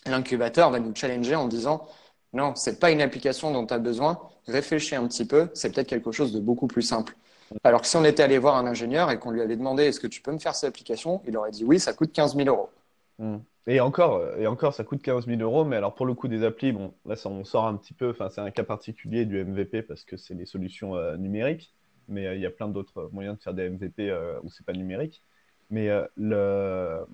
l'incubateur 0.07 0.71
va 0.71 0.81
nous 0.81 0.95
challenger 0.95 1.35
en 1.35 1.49
disant 1.49 1.87
non, 2.33 2.55
c'est 2.55 2.79
pas 2.79 2.91
une 2.91 3.01
application 3.01 3.53
dont 3.53 3.67
tu 3.67 3.75
as 3.75 3.79
besoin, 3.79 4.21
réfléchis 4.47 4.95
un 4.95 5.07
petit 5.07 5.25
peu, 5.25 5.51
c'est 5.55 5.75
peut-être 5.75 5.89
quelque 5.89 6.13
chose 6.13 6.33
de 6.33 6.41
beaucoup 6.41 6.69
plus 6.69 6.83
simple. 6.83 7.17
Alors 7.65 7.81
que 7.81 7.89
si 7.89 7.97
on 7.97 8.05
était 8.05 8.23
allé 8.23 8.39
voir 8.39 8.57
un 8.57 8.67
ingénieur 8.67 9.11
et 9.11 9.19
qu'on 9.19 9.33
lui 9.33 9.41
avait 9.41 9.57
demandé 9.57 9.85
est-ce 9.85 9.99
que 9.99 10.07
tu 10.07 10.23
peux 10.23 10.31
me 10.31 10.39
faire 10.39 10.55
cette 10.55 10.69
application, 10.69 11.21
il 11.27 11.37
aurait 11.37 11.51
dit 11.51 11.65
oui, 11.65 11.81
ça 11.81 11.93
coûte 11.93 12.13
15 12.13 12.37
000 12.37 12.49
euros. 12.49 12.71
Hmm. 13.19 13.39
Et 13.67 13.81
encore, 13.81 14.23
et 14.39 14.47
encore, 14.47 14.73
ça 14.73 14.85
coûte 14.85 15.03
15 15.03 15.27
000 15.27 15.41
euros, 15.41 15.65
mais 15.65 15.77
alors 15.77 15.95
pour 15.95 16.07
le 16.07 16.15
coup 16.15 16.29
des 16.29 16.45
applis, 16.45 16.73
bon, 16.73 16.95
là 17.05 17.17
on 17.27 17.45
sort 17.45 17.67
un 17.67 17.77
petit 17.77 17.93
peu, 17.93 18.11
enfin 18.11 18.29
c'est 18.31 18.41
un 18.41 18.51
cas 18.51 18.65
particulier 18.65 19.27
du 19.27 19.45
MVP 19.45 19.83
parce 19.83 20.05
que 20.05 20.17
c'est 20.17 20.35
les 20.35 20.47
solutions 20.47 20.97
euh, 20.97 21.17
numériques, 21.17 21.75
mais 22.09 22.27
euh, 22.27 22.35
il 22.37 22.41
y 22.41 22.47
a 22.47 22.51
plein 22.51 22.69
d'autres 22.69 23.11
moyens 23.13 23.37
de 23.37 23.43
faire 23.43 23.55
des 23.55 23.69
MVP 23.69 24.09
euh, 24.09 24.39
où 24.43 24.51
c'est 24.51 24.65
pas 24.65 24.73
numérique. 24.73 25.23
Mais 25.71 25.89
le, 26.17 27.07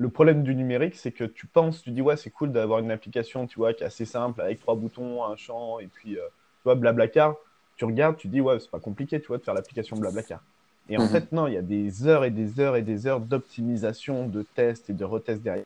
le 0.00 0.08
problème 0.08 0.42
du 0.42 0.54
numérique, 0.54 0.96
c'est 0.96 1.12
que 1.12 1.24
tu 1.24 1.46
penses, 1.46 1.82
tu 1.82 1.90
dis 1.90 2.02
ouais 2.02 2.16
c'est 2.16 2.30
cool 2.30 2.52
d'avoir 2.52 2.80
une 2.80 2.90
application, 2.90 3.46
tu 3.46 3.58
vois, 3.58 3.74
qui 3.74 3.82
est 3.82 3.86
assez 3.86 4.04
simple 4.04 4.40
avec 4.40 4.60
trois 4.60 4.74
boutons, 4.74 5.24
un 5.24 5.36
champ 5.36 5.78
et 5.78 5.86
puis 5.86 6.14
tu 6.14 6.64
vois 6.64 6.74
Blablacar 6.74 7.36
tu 7.80 7.86
regardes, 7.86 8.18
tu 8.18 8.28
dis, 8.28 8.42
ouais, 8.42 8.60
c'est 8.60 8.70
pas 8.70 8.78
compliqué, 8.78 9.22
tu 9.22 9.28
vois, 9.28 9.38
de 9.38 9.42
faire 9.42 9.54
l'application 9.54 9.96
Blablacar. 9.96 10.42
Et 10.90 10.98
en 10.98 11.04
mhm. 11.04 11.08
fait, 11.08 11.32
non, 11.32 11.46
il 11.46 11.54
y 11.54 11.56
a 11.56 11.62
des 11.62 12.06
heures 12.06 12.26
et 12.26 12.30
des 12.30 12.60
heures 12.60 12.76
et 12.76 12.82
des 12.82 13.06
heures 13.06 13.20
d'optimisation, 13.20 14.28
de 14.28 14.42
tests 14.54 14.90
et 14.90 14.92
de 14.92 15.02
retests 15.02 15.40
derrière. 15.40 15.64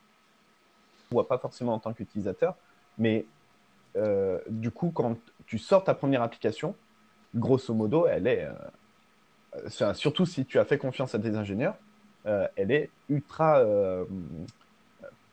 On 1.10 1.16
voit 1.16 1.26
pas 1.26 1.38
forcément 1.38 1.74
en 1.74 1.80
tant 1.80 1.92
qu'utilisateur, 1.92 2.54
mais 2.98 3.26
euh, 3.96 4.38
du 4.48 4.70
coup, 4.70 4.92
quand 4.94 5.18
tu 5.46 5.58
sors 5.58 5.82
ta 5.82 5.92
première 5.92 6.22
application, 6.22 6.76
grosso 7.34 7.74
modo, 7.74 8.06
elle 8.06 8.28
est, 8.28 8.48
euh, 9.56 9.94
surtout 9.94 10.24
si 10.24 10.44
tu 10.44 10.60
as 10.60 10.64
fait 10.64 10.78
confiance 10.78 11.16
à 11.16 11.18
des 11.18 11.34
ingénieurs, 11.34 11.74
euh, 11.74 11.83
elle 12.24 12.70
est 12.70 12.90
ultra 13.08 13.62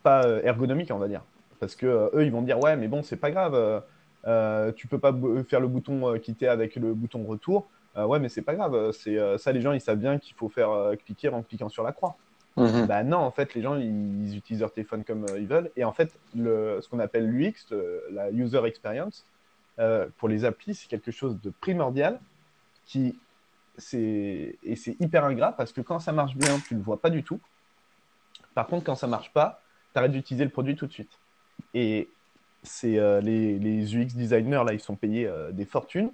pas 0.03 0.27
ergonomique, 0.43 0.91
on 0.91 0.97
va 0.97 1.07
dire, 1.07 1.23
parce 1.59 1.75
que 1.75 2.09
eux, 2.13 2.25
ils 2.25 2.31
vont 2.31 2.41
dire, 2.41 2.59
ouais, 2.59 2.75
mais 2.75 2.87
bon, 2.87 3.03
c'est 3.03 3.17
pas 3.17 3.31
grave 3.31 3.83
euh, 4.27 4.71
tu 4.73 4.87
peux 4.87 4.99
pas 4.99 5.13
faire 5.47 5.59
le 5.59 5.67
bouton 5.67 6.13
euh, 6.13 6.17
quitter 6.17 6.47
avec 6.47 6.75
le 6.75 6.93
bouton 6.93 7.23
retour. 7.23 7.67
Euh, 7.97 8.05
ouais, 8.05 8.19
mais 8.19 8.29
c'est 8.29 8.41
pas 8.41 8.55
grave. 8.55 8.91
C'est 8.91 9.17
ça, 9.37 9.51
les 9.51 9.61
gens 9.61 9.73
ils 9.73 9.81
savent 9.81 9.97
bien 9.97 10.17
qu'il 10.17 10.35
faut 10.35 10.49
faire 10.49 10.91
cliquer 11.05 11.29
en 11.29 11.43
cliquant 11.43 11.69
sur 11.69 11.83
la 11.83 11.91
croix. 11.91 12.15
Mhm. 12.57 12.85
Bah 12.85 13.03
non, 13.03 13.17
en 13.17 13.31
fait, 13.31 13.53
les 13.53 13.61
gens 13.61 13.77
ils, 13.77 14.35
utilisent 14.35 14.61
leur 14.61 14.73
téléphone 14.73 15.03
comme 15.03 15.25
ils 15.37 15.47
veulent. 15.47 15.71
Et 15.75 15.83
en 15.83 15.93
fait, 15.93 16.11
le, 16.35 16.79
ce 16.81 16.89
qu'on 16.89 16.99
appelle 16.99 17.29
l'UX, 17.29 17.73
la 18.11 18.29
user 18.31 18.61
experience, 18.65 19.25
pour 20.17 20.29
les 20.29 20.45
applis, 20.45 20.75
c'est 20.75 20.87
quelque 20.87 21.11
chose 21.11 21.39
de 21.41 21.49
primordial 21.49 22.19
qui 22.85 23.17
c'est 23.77 24.57
et 24.63 24.75
c'est 24.75 24.99
hyper 24.99 25.25
ingrat 25.25 25.53
parce 25.53 25.71
que 25.71 25.81
quand 25.81 25.99
ça 25.99 26.11
marche 26.11 26.35
bien, 26.35 26.59
tu 26.67 26.75
le 26.75 26.81
vois 26.81 27.01
pas 27.01 27.09
du 27.09 27.23
tout. 27.23 27.39
Par 28.53 28.67
contre, 28.67 28.85
quand 28.85 28.95
ça 28.95 29.07
marche 29.07 29.31
pas, 29.31 29.61
tu 29.93 29.99
arrêtes 29.99 30.11
d'utiliser 30.11 30.43
le 30.43 30.51
produit 30.51 30.75
tout 30.75 30.87
de 30.87 30.93
suite. 30.93 31.19
Et 31.73 32.09
c'est 32.63 32.99
euh, 32.99 33.21
les, 33.21 33.57
les, 33.57 33.95
UX 33.95 34.15
designers, 34.15 34.63
là, 34.65 34.73
ils 34.73 34.79
sont 34.79 34.95
payés 34.95 35.27
euh, 35.27 35.51
des 35.51 35.65
fortunes 35.65 36.11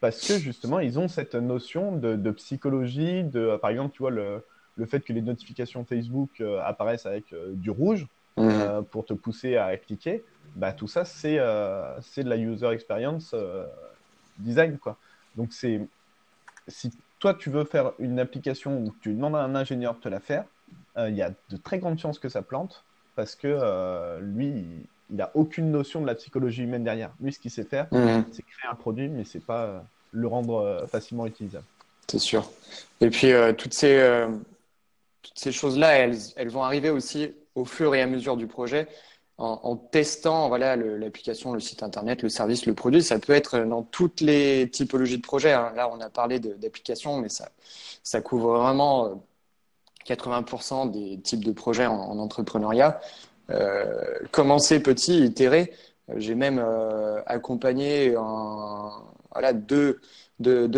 parce 0.00 0.26
que 0.26 0.38
justement, 0.38 0.78
ils 0.78 0.98
ont 0.98 1.08
cette 1.08 1.34
notion 1.34 1.96
de, 1.96 2.30
psychologie, 2.30 3.24
de, 3.24 3.40
euh, 3.40 3.58
par 3.58 3.70
exemple, 3.70 3.92
tu 3.92 4.02
vois, 4.02 4.12
le, 4.12 4.44
le 4.76 4.86
fait 4.86 5.00
que 5.00 5.12
les 5.12 5.22
notifications 5.22 5.84
Facebook 5.84 6.40
apparaissent 6.64 7.06
avec 7.06 7.34
du 7.54 7.70
rouge 7.70 8.06
mmh. 8.36 8.84
pour 8.92 9.04
te 9.04 9.12
pousser 9.12 9.56
à 9.56 9.76
cliquer, 9.76 10.22
bah, 10.54 10.72
tout 10.72 10.86
ça, 10.86 11.04
c'est 11.04 11.40
c'est 12.00 12.22
de 12.22 12.28
la 12.28 12.36
user 12.36 12.68
experience 12.68 13.34
design. 14.38 14.78
Quoi. 14.78 14.96
Donc, 15.34 15.52
c'est 15.52 15.80
si 16.68 16.90
toi, 17.18 17.34
tu 17.34 17.50
veux 17.50 17.64
faire 17.64 17.92
une 17.98 18.18
application 18.18 18.78
où 18.78 18.94
tu 19.02 19.12
demandes 19.12 19.36
à 19.36 19.40
un 19.40 19.54
ingénieur 19.54 19.94
de 19.94 20.00
te 20.00 20.08
la 20.08 20.20
faire, 20.20 20.44
il 20.96 21.14
y 21.14 21.22
a 21.22 21.30
de 21.30 21.56
très 21.56 21.78
grandes 21.78 21.98
chances 21.98 22.18
que 22.18 22.28
ça 22.28 22.42
plante 22.42 22.84
parce 23.16 23.34
que 23.34 24.18
lui, 24.20 24.64
il 25.10 25.16
n'a 25.16 25.30
aucune 25.34 25.70
notion 25.70 26.00
de 26.00 26.06
la 26.06 26.14
psychologie 26.14 26.62
humaine 26.62 26.84
derrière. 26.84 27.10
Lui, 27.20 27.32
ce 27.32 27.38
qu'il 27.38 27.50
sait 27.50 27.64
faire, 27.64 27.86
mmh. 27.92 28.24
c'est 28.32 28.42
créer 28.42 28.70
un 28.70 28.74
produit, 28.74 29.08
mais 29.08 29.24
c'est 29.24 29.44
pas 29.44 29.84
le 30.12 30.26
rendre 30.26 30.86
facilement 30.90 31.26
utilisable. 31.26 31.64
C'est 32.08 32.18
sûr. 32.18 32.50
Et 33.00 33.10
puis, 33.10 33.32
toutes 33.56 33.74
ces, 33.74 34.26
toutes 35.22 35.38
ces 35.38 35.52
choses-là, 35.52 35.92
elles, 35.92 36.18
elles, 36.36 36.50
vont 36.50 36.62
arriver 36.62 36.90
aussi 36.90 37.32
au 37.54 37.64
fur 37.64 37.94
et 37.94 38.02
à 38.02 38.06
mesure 38.06 38.36
du 38.36 38.46
projet 38.46 38.88
en, 39.38 39.76
testant 39.76 40.48
voilà 40.48 40.76
l'application, 40.76 41.52
le, 41.52 41.60
site 41.60 41.82
internet, 41.82 42.22
le 42.22 42.28
service, 42.28 42.66
le 42.66 42.74
produit. 42.74 43.02
Ça 43.02 43.18
peut 43.18 43.32
être 43.32 43.58
dans 43.60 43.82
toutes 43.82 44.20
les 44.20 44.68
typologies 44.70 45.18
de 45.18 45.22
projets. 45.22 45.52
Hein. 45.52 45.72
Là, 45.76 45.88
on 45.92 46.00
a 46.00 46.10
parlé 46.10 46.40
d'applications, 46.40 47.18
mais 47.18 47.28
ça, 47.28 47.50
ça 48.02 48.20
couvre 48.20 48.58
vraiment 48.58 49.22
80% 50.06 50.88
euh, 50.88 50.90
des 50.90 51.20
types 51.20 51.44
de 51.44 51.52
projets 51.52 51.86
en, 51.86 52.18
entrepreneuriat. 52.18 53.00
Euh, 53.50 54.18
commencer 54.32 54.80
petit, 54.80 55.24
itérer. 55.24 55.72
J'ai 56.16 56.34
même 56.34 56.58
euh, 56.58 57.22
accompagné 57.26 58.14
deux, 59.54 60.00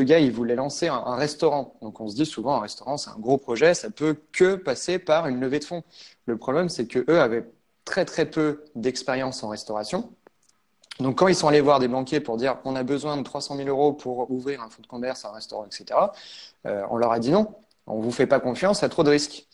gars, 0.03 0.19
ils 0.19 0.33
voulaient 0.33 0.55
lancer 0.55 0.89
un, 0.89 0.95
un, 0.95 1.17
restaurant. 1.17 1.77
Donc 1.81 2.01
on 2.01 2.09
se 2.09 2.17
dit 2.17 2.27
souvent, 2.27 2.57
un 2.57 2.61
restaurant, 2.61 2.97
c'est 2.97 3.11
un 3.11 3.19
gros 3.19 3.39
projet, 3.39 3.75
ça 3.75 3.91
peut 3.91 4.17
que 4.33 4.57
passer 4.57 4.99
par 4.99 5.29
une 5.29 5.41
levée 5.41 5.61
de 5.61 5.65
fonds. 5.65 5.83
Le 6.27 6.37
problème, 6.37 6.69
c'est 6.69 6.87
que 6.87 7.05
eux 7.11 7.21
avaient 7.21 7.45
très 7.85 8.05
très 8.05 8.27
peu 8.27 8.65
d'expérience 8.75 9.43
en 9.43 9.49
restauration. 9.49 10.11
Donc 11.01 11.19
quand 11.19 11.29
ils 11.29 11.35
sont 11.35 11.49
allés 11.49 11.61
voir 11.61 11.79
des 11.79 11.89
banquiers 11.89 12.21
pour 12.21 12.37
dire 12.37 12.59
on 12.65 12.77
a 12.77 12.83
besoin 12.83 13.17
de 13.17 13.23
300 13.23 13.57
000 13.57 13.69
euros 13.69 13.93
pour 13.93 14.31
ouvrir 14.31 14.63
un 14.63 14.69
fonds 14.69 14.83
de 14.83 14.87
commerce, 14.87 15.25
un 15.25 15.33
restaurant, 15.33 15.65
etc., 15.65 15.99
euh, 16.67 16.83
on 16.91 16.97
leur 16.97 17.13
a 17.13 17.19
dit 17.19 17.31
non, 17.31 17.55
on 17.87 17.99
ne 17.99 18.03
vous 18.03 18.13
fait 18.13 18.27
pas 18.27 18.41
confiance, 18.41 18.81
il 18.81 18.83
y 18.83 18.85
a 18.85 18.91
trop 18.91 19.03
de 19.03 19.11
risques. 19.11 19.47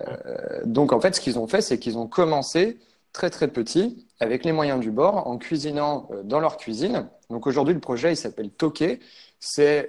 Euh, 0.00 0.62
donc 0.64 0.92
en 0.92 1.00
fait, 1.00 1.14
ce 1.14 1.20
qu'ils 1.20 1.38
ont 1.38 1.46
fait, 1.46 1.60
c'est 1.60 1.78
qu'ils 1.78 1.98
ont 1.98 2.06
commencé 2.06 2.78
très 3.12 3.30
très 3.30 3.48
petit, 3.48 4.06
avec 4.20 4.44
les 4.44 4.52
moyens 4.52 4.80
du 4.80 4.90
bord, 4.90 5.26
en 5.26 5.38
cuisinant 5.38 6.08
euh, 6.12 6.22
dans 6.22 6.40
leur 6.40 6.56
cuisine. 6.56 7.08
Donc 7.28 7.46
aujourd'hui, 7.46 7.74
le 7.74 7.80
projet, 7.80 8.12
il 8.12 8.16
s'appelle 8.16 8.50
Toqué. 8.50 9.00
C'est 9.40 9.88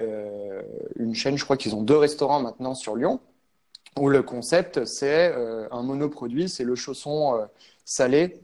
une 0.97 1.15
chaîne, 1.15 1.35
je 1.35 1.43
crois 1.43 1.57
qu'ils 1.57 1.73
ont 1.73 1.81
deux 1.81 1.97
restaurants 1.97 2.39
maintenant 2.39 2.75
sur 2.75 2.95
Lyon 2.95 3.19
où 3.99 4.09
le 4.09 4.23
concept, 4.23 4.85
c'est 4.85 5.31
euh, 5.35 5.67
un 5.71 5.83
monoproduit, 5.83 6.49
c'est 6.49 6.63
le 6.63 6.75
chausson 6.75 7.35
euh, 7.35 7.45
salé, 7.85 8.41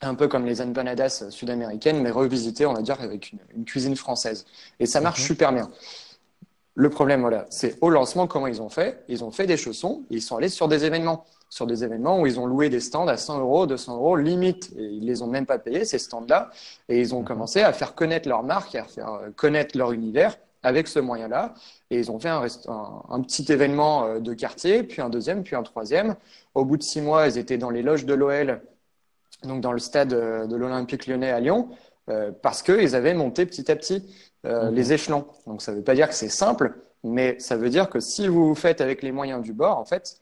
un 0.00 0.14
peu 0.14 0.28
comme 0.28 0.46
les 0.46 0.60
empanadas 0.60 1.26
sud-américaines, 1.30 2.00
mais 2.00 2.10
revisité, 2.10 2.66
on 2.66 2.72
va 2.72 2.82
dire, 2.82 3.00
avec 3.00 3.32
une, 3.32 3.64
cuisine 3.64 3.96
française. 3.96 4.46
Et 4.80 4.86
ça 4.86 5.00
marche 5.00 5.20
mhm. 5.20 5.26
super 5.26 5.52
bien. 5.52 5.70
Le 6.74 6.88
problème, 6.88 7.20
voilà, 7.20 7.46
c'est 7.50 7.76
au 7.82 7.90
lancement, 7.90 8.26
comment 8.26 8.46
ils 8.46 8.62
ont 8.62 8.70
fait? 8.70 9.04
Ils 9.08 9.22
ont 9.22 9.30
fait 9.30 9.46
des 9.46 9.56
chaussons, 9.56 10.04
ils 10.10 10.22
sont 10.22 10.36
allés 10.36 10.48
sur 10.48 10.68
des 10.68 10.84
événements, 10.84 11.26
sur 11.50 11.66
des 11.66 11.84
événements 11.84 12.20
où 12.20 12.26
ils 12.26 12.40
ont 12.40 12.46
loué 12.46 12.70
des 12.70 12.80
stands 12.80 13.06
à 13.08 13.18
100 13.18 13.40
euros, 13.40 13.66
200 13.66 13.96
euros, 13.96 14.16
limite. 14.16 14.72
Et 14.76 14.84
ils 14.84 15.04
les 15.04 15.20
ont 15.20 15.26
même 15.26 15.44
pas 15.44 15.58
payés, 15.58 15.84
ces 15.84 15.98
stands-là. 15.98 16.50
Et 16.88 16.98
ils 16.98 17.14
ont 17.14 17.20
mhm. 17.20 17.26
commencé 17.26 17.60
à 17.60 17.72
faire 17.72 17.94
connaître 17.94 18.28
leur 18.28 18.42
marque, 18.42 18.74
à 18.74 18.84
faire 18.84 19.12
euh, 19.12 19.30
connaître 19.36 19.76
leur 19.76 19.92
univers 19.92 20.36
avec 20.62 20.88
ce 20.88 20.98
moyen-là. 20.98 21.54
Et 21.90 21.98
ils 21.98 22.10
ont 22.10 22.18
fait 22.18 22.28
un, 22.28 22.46
un, 23.08 23.20
petit 23.20 23.50
événement 23.52 24.04
euh, 24.04 24.20
de 24.20 24.34
quartier, 24.34 24.82
puis 24.82 25.02
un 25.02 25.08
deuxième, 25.08 25.42
puis 25.42 25.56
un 25.56 25.62
troisième. 25.62 26.16
Au 26.54 26.64
bout 26.64 26.76
de 26.76 26.82
six 26.82 27.00
mois, 27.00 27.26
ils 27.28 27.38
étaient 27.38 27.58
dans 27.58 27.70
les 27.70 27.82
loges 27.82 28.06
de 28.06 28.14
l'OL, 28.14 28.60
donc 29.44 29.60
dans 29.60 29.72
le 29.72 29.78
stade 29.78 30.12
euh, 30.12 30.46
de 30.46 30.56
l'Olympique 30.56 31.06
lyonnais 31.06 31.30
à 31.30 31.40
Lyon, 31.40 31.70
euh, 32.10 32.32
parce 32.42 32.62
qu'ils 32.62 32.94
avaient 32.94 33.14
monté 33.14 33.46
petit 33.46 33.70
à 33.70 33.76
petit 33.76 34.04
mhm. 34.44 34.74
les 34.74 34.92
échelons. 34.92 35.26
Donc 35.46 35.62
ça 35.62 35.72
ne 35.72 35.78
veut 35.78 35.84
pas 35.84 35.94
dire 35.94 36.08
que 36.08 36.14
c'est 36.14 36.28
simple, 36.28 36.74
mais 37.04 37.38
ça 37.38 37.56
veut 37.56 37.70
dire 37.70 37.88
que 37.90 38.00
si 38.00 38.28
vous 38.28 38.48
vous 38.48 38.54
faites 38.54 38.80
avec 38.80 39.02
les 39.02 39.12
moyens 39.12 39.42
du 39.42 39.52
bord, 39.52 39.78
en 39.78 39.84
fait, 39.84 40.20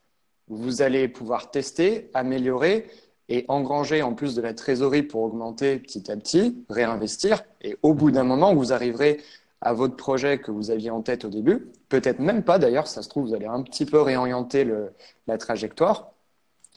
vous 0.48 0.82
allez 0.82 1.08
pouvoir 1.08 1.50
tester, 1.50 2.10
améliorer 2.12 2.86
et 3.30 3.44
engranger 3.48 4.02
en 4.02 4.12
plus 4.12 4.34
de 4.34 4.42
la 4.42 4.52
trésorerie 4.52 5.04
pour 5.04 5.22
augmenter 5.22 5.78
petit 5.78 6.10
à 6.10 6.16
petit, 6.16 6.64
réinvestir. 6.68 7.44
Et 7.62 7.76
au 7.82 7.94
bout 7.94 8.10
d'un 8.10 8.24
moment, 8.24 8.54
vous 8.54 8.72
arriverez 8.72 9.20
à 9.60 9.72
votre 9.72 9.96
projet 9.96 10.38
que 10.38 10.50
vous 10.50 10.70
aviez 10.70 10.90
en 10.90 11.02
tête 11.02 11.24
au 11.24 11.28
début. 11.28 11.70
Peut-être 11.88 12.18
même 12.18 12.42
pas, 12.42 12.58
d'ailleurs, 12.58 12.86
ça 12.86 13.02
se 13.02 13.08
trouve, 13.08 13.28
vous 13.28 13.34
allez 13.34 13.46
un 13.46 13.62
petit 13.62 13.84
peu 13.84 14.00
réorienter 14.00 14.64
le, 14.64 14.92
la 15.26 15.38
trajectoire. 15.38 16.12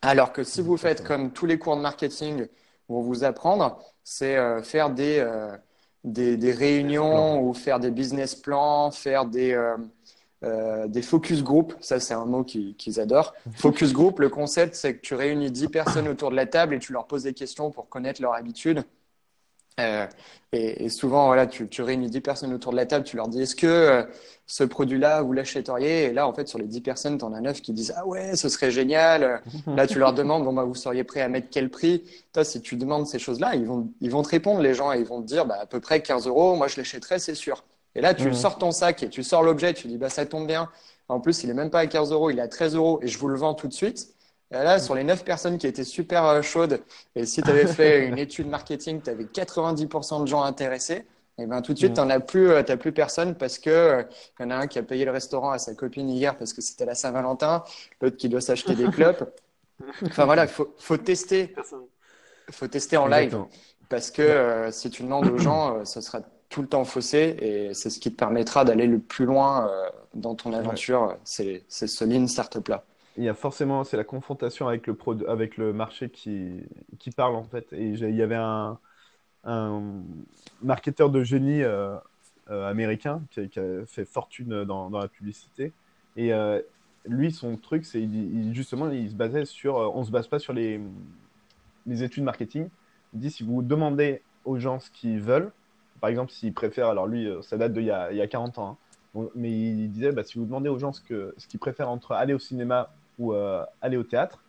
Alors 0.01 0.33
que 0.33 0.43
si 0.43 0.61
vous 0.61 0.75
faites 0.75 1.03
comme 1.03 1.31
tous 1.31 1.45
les 1.45 1.57
cours 1.57 1.77
de 1.77 1.81
marketing 1.81 2.47
vont 2.89 3.01
vous 3.01 3.23
apprendre, 3.23 3.79
c'est 4.03 4.35
euh, 4.35 4.61
faire 4.61 4.89
des, 4.89 5.19
euh, 5.19 5.55
des, 6.03 6.35
des, 6.35 6.51
réunions 6.51 7.41
ou 7.41 7.53
faire 7.53 7.79
des 7.79 7.89
business 7.89 8.35
plans, 8.35 8.91
faire 8.91 9.25
des, 9.25 9.53
euh, 10.43 10.87
des 10.87 11.01
focus 11.01 11.41
group. 11.41 11.73
Ça, 11.79 12.01
c'est 12.01 12.13
un 12.13 12.25
mot 12.25 12.43
qu'ils 12.43 12.99
adorent. 12.99 13.33
Focus 13.55 13.93
group, 13.93 14.19
le 14.19 14.27
concept, 14.27 14.75
c'est 14.75 14.97
que 14.97 15.01
tu 15.01 15.15
réunis 15.15 15.51
10 15.51 15.69
personnes 15.69 16.09
autour 16.09 16.31
de 16.31 16.35
la 16.35 16.47
table 16.47 16.75
et 16.75 16.79
tu 16.79 16.91
leur 16.91 17.07
poses 17.07 17.23
des 17.23 17.33
questions 17.33 17.71
pour 17.71 17.87
connaître 17.87 18.21
leurs 18.21 18.33
habitudes. 18.33 18.83
Euh, 19.79 20.07
et, 20.51 20.89
souvent, 20.89 21.27
voilà, 21.27 21.47
tu, 21.47 21.67
tu, 21.67 21.81
réunis 21.81 22.09
10 22.09 22.21
personnes 22.21 22.53
autour 22.53 22.71
de 22.71 22.77
la 22.77 22.85
table, 22.85 23.05
tu 23.05 23.17
leur 23.17 23.27
dis 23.27 23.41
est-ce 23.41 23.55
que 23.55 23.65
euh, 23.65 24.03
ce 24.45 24.63
produit-là, 24.63 25.23
vous 25.23 25.33
l'achèteriez? 25.33 26.03
Et 26.05 26.13
là, 26.13 26.27
en 26.27 26.33
fait, 26.33 26.47
sur 26.47 26.59
les 26.59 26.67
10 26.67 26.81
personnes, 26.81 27.17
tu 27.17 27.25
en 27.25 27.33
as 27.33 27.41
9 27.41 27.61
qui 27.61 27.73
disent 27.73 27.93
ah 27.97 28.05
ouais, 28.05 28.35
ce 28.35 28.49
serait 28.49 28.69
génial. 28.69 29.41
là, 29.67 29.87
tu 29.87 29.97
leur 29.97 30.13
demandes 30.13 30.43
bon, 30.43 30.53
bah, 30.53 30.63
vous 30.63 30.75
seriez 30.75 31.03
prêt 31.03 31.21
à 31.21 31.27
mettre 31.27 31.47
quel 31.49 31.69
prix? 31.69 32.03
Toi, 32.33 32.43
si 32.43 32.61
tu 32.61 32.75
demandes 32.75 33.07
ces 33.07 33.17
choses-là, 33.17 33.55
ils 33.55 33.65
vont, 33.65 33.89
ils 33.99 34.11
vont 34.11 34.21
te 34.21 34.29
répondre, 34.29 34.61
les 34.61 34.75
gens, 34.75 34.93
et 34.93 34.99
ils 34.99 35.05
vont 35.05 35.21
te 35.21 35.27
dire 35.27 35.45
bah, 35.45 35.57
à 35.61 35.65
peu 35.65 35.79
près 35.79 36.01
15 36.01 36.27
euros, 36.27 36.55
moi 36.55 36.67
je 36.67 36.77
l'achèterais, 36.77 37.17
c'est 37.17 37.35
sûr. 37.35 37.63
Et 37.95 38.01
là, 38.01 38.13
tu 38.13 38.27
mmh. 38.27 38.33
sors 38.33 38.57
ton 38.57 38.71
sac 38.71 39.03
et 39.03 39.09
tu 39.09 39.23
sors 39.23 39.43
l'objet, 39.43 39.73
tu 39.73 39.87
dis 39.87 39.97
bah, 39.97 40.09
ça 40.09 40.25
tombe 40.25 40.45
bien. 40.45 40.69
En 41.09 41.19
plus, 41.19 41.43
il 41.43 41.49
est 41.49 41.53
même 41.53 41.69
pas 41.69 41.79
à 41.79 41.87
15 41.87 42.11
euros, 42.11 42.29
il 42.29 42.39
est 42.39 42.43
à 42.43 42.47
13 42.47 42.75
euros 42.75 42.99
et 43.01 43.07
je 43.07 43.17
vous 43.17 43.27
le 43.27 43.37
vends 43.37 43.53
tout 43.53 43.67
de 43.67 43.73
suite. 43.73 44.07
Là, 44.61 44.77
sur 44.77 44.93
les 44.93 45.03
9 45.03 45.23
personnes 45.23 45.57
qui 45.57 45.65
étaient 45.65 45.83
super 45.83 46.25
euh, 46.25 46.41
chaudes, 46.43 46.79
et 47.15 47.25
si 47.25 47.41
tu 47.41 47.49
avais 47.49 47.65
fait 47.65 48.05
une 48.07 48.19
étude 48.19 48.47
marketing, 48.47 49.01
tu 49.01 49.09
avais 49.09 49.23
90% 49.23 50.21
de 50.21 50.27
gens 50.27 50.43
intéressés, 50.43 51.05
et 51.39 51.47
ben 51.47 51.63
tout 51.63 51.73
de 51.73 51.79
suite, 51.79 51.95
tu 51.95 52.01
n'as 52.01 52.19
plus, 52.19 52.51
euh, 52.51 52.61
plus 52.61 52.91
personne 52.91 53.33
parce 53.33 53.57
que 53.57 53.71
euh, 53.71 54.03
y 54.39 54.43
en 54.43 54.51
a 54.51 54.55
un 54.55 54.67
qui 54.67 54.77
a 54.77 54.83
payé 54.83 55.03
le 55.05 55.09
restaurant 55.09 55.49
à 55.49 55.57
sa 55.57 55.73
copine 55.73 56.07
hier 56.07 56.37
parce 56.37 56.53
que 56.53 56.61
c'était 56.61 56.85
la 56.85 56.93
Saint-Valentin, 56.93 57.63
l'autre 57.99 58.17
qui 58.17 58.29
doit 58.29 58.41
s'acheter 58.41 58.75
des 58.75 58.85
clopes. 58.89 59.23
Enfin 60.05 60.25
voilà, 60.25 60.43
il 60.43 60.49
faut, 60.49 60.71
faut 60.77 60.97
tester. 60.97 61.55
faut 62.51 62.67
tester 62.67 62.95
en 62.95 63.07
live 63.07 63.37
parce 63.89 64.11
que 64.11 64.69
si 64.71 64.91
tu 64.91 65.01
demandes 65.01 65.27
aux 65.27 65.39
gens, 65.39 65.83
ce 65.83 65.99
sera 65.99 66.21
tout 66.49 66.61
le 66.61 66.67
temps 66.67 66.85
faussé 66.85 67.35
et 67.41 67.73
c'est 67.73 67.89
ce 67.89 67.99
qui 67.99 68.11
te 68.11 68.15
permettra 68.15 68.63
d'aller 68.63 68.85
le 68.85 68.99
plus 68.99 69.25
loin 69.25 69.69
dans 70.13 70.35
ton 70.35 70.53
aventure. 70.53 71.17
C'est 71.25 71.63
ce 71.67 72.05
lean 72.05 72.27
startup 72.27 72.67
là 72.67 72.85
il 73.17 73.23
y 73.23 73.29
a 73.29 73.33
forcément, 73.33 73.83
c'est 73.83 73.97
la 73.97 74.03
confrontation 74.03 74.67
avec 74.67 74.87
le, 74.87 74.95
pro, 74.95 75.15
avec 75.27 75.57
le 75.57 75.73
marché 75.73 76.09
qui, 76.09 76.61
qui 76.99 77.11
parle 77.11 77.35
en 77.35 77.43
fait. 77.43 77.71
Et 77.73 77.89
il 77.89 78.15
y 78.15 78.21
avait 78.21 78.35
un, 78.35 78.79
marketeur 80.61 81.09
de 81.09 81.23
génie 81.23 81.63
euh, 81.63 81.95
euh, 82.49 82.69
américain 82.69 83.21
qui 83.29 83.41
a, 83.59 83.85
fait 83.85 84.05
fortune 84.05 84.63
dans, 84.63 84.89
dans, 84.89 84.99
la 84.99 85.07
publicité. 85.07 85.73
Et 86.15 86.33
euh, 86.33 86.61
lui, 87.05 87.31
son 87.31 87.57
truc, 87.57 87.85
c'est 87.85 88.07
justement, 88.51 88.89
il 88.89 89.09
se 89.09 89.15
basait 89.15 89.45
sur, 89.45 89.75
on 89.75 90.03
se 90.03 90.11
base 90.11 90.27
pas 90.27 90.39
sur 90.39 90.53
les, 90.53 90.79
les 91.85 92.03
études 92.03 92.23
marketing. 92.23 92.69
Il 93.13 93.19
dit 93.19 93.31
si 93.31 93.43
vous 93.43 93.61
demandez 93.61 94.21
aux 94.45 94.57
gens 94.57 94.79
ce 94.79 94.89
qu'ils 94.89 95.21
veulent, 95.21 95.51
par 95.99 96.09
exemple, 96.09 96.31
s'ils 96.31 96.53
préfèrent, 96.53 96.89
alors 96.89 97.07
lui, 97.07 97.29
ça 97.41 97.57
date 97.57 97.73
d'il 97.73 97.83
y, 97.83 97.85
y 97.87 97.91
a 98.21 98.27
40 98.27 98.57
ans, 98.57 98.77
hein, 99.15 99.27
mais 99.35 99.51
il 99.51 99.91
disait, 99.91 100.11
bah, 100.11 100.23
si 100.23 100.37
vous 100.37 100.45
demandez 100.45 100.69
aux 100.69 100.79
gens 100.79 100.91
ce 100.91 101.01
qu'ils 101.01 101.31
ce 101.37 101.57
préfèrent 101.57 101.89
entre 101.89 102.13
aller 102.13 102.33
au 102.33 102.39
cinéma 102.39 102.89
ou 103.19 103.33
euh, 103.33 103.63
aller 103.81 103.97
au 103.97 104.03
théâtre, 104.03 104.39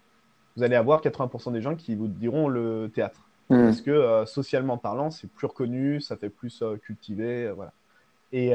vous 0.56 0.62
allez 0.62 0.76
avoir 0.76 1.02
80% 1.02 1.52
des 1.52 1.60
gens 1.60 1.74
qui 1.74 1.94
vous 1.94 2.08
diront 2.08 2.48
le 2.48 2.90
théâtre. 2.94 3.20
Mmh. 3.50 3.64
Parce 3.64 3.80
que 3.82 3.90
euh, 3.90 4.26
socialement 4.26 4.78
parlant, 4.78 5.10
c'est 5.10 5.26
plus 5.26 5.46
reconnu, 5.46 6.00
ça 6.00 6.16
fait 6.16 6.30
plus 6.30 6.62
euh, 6.62 6.76
cultivé. 6.76 7.50
voilà. 7.52 7.72
Et, 8.32 8.52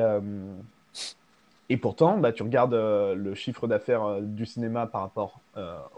et 1.69 1.77
pourtant, 1.77 2.17
bah, 2.17 2.33
tu 2.33 2.43
regardes 2.43 2.73
le 2.73 3.33
chiffre 3.33 3.65
d'affaires 3.65 4.19
du 4.19 4.45
cinéma 4.45 4.87
par 4.87 4.99
rapport 4.99 5.39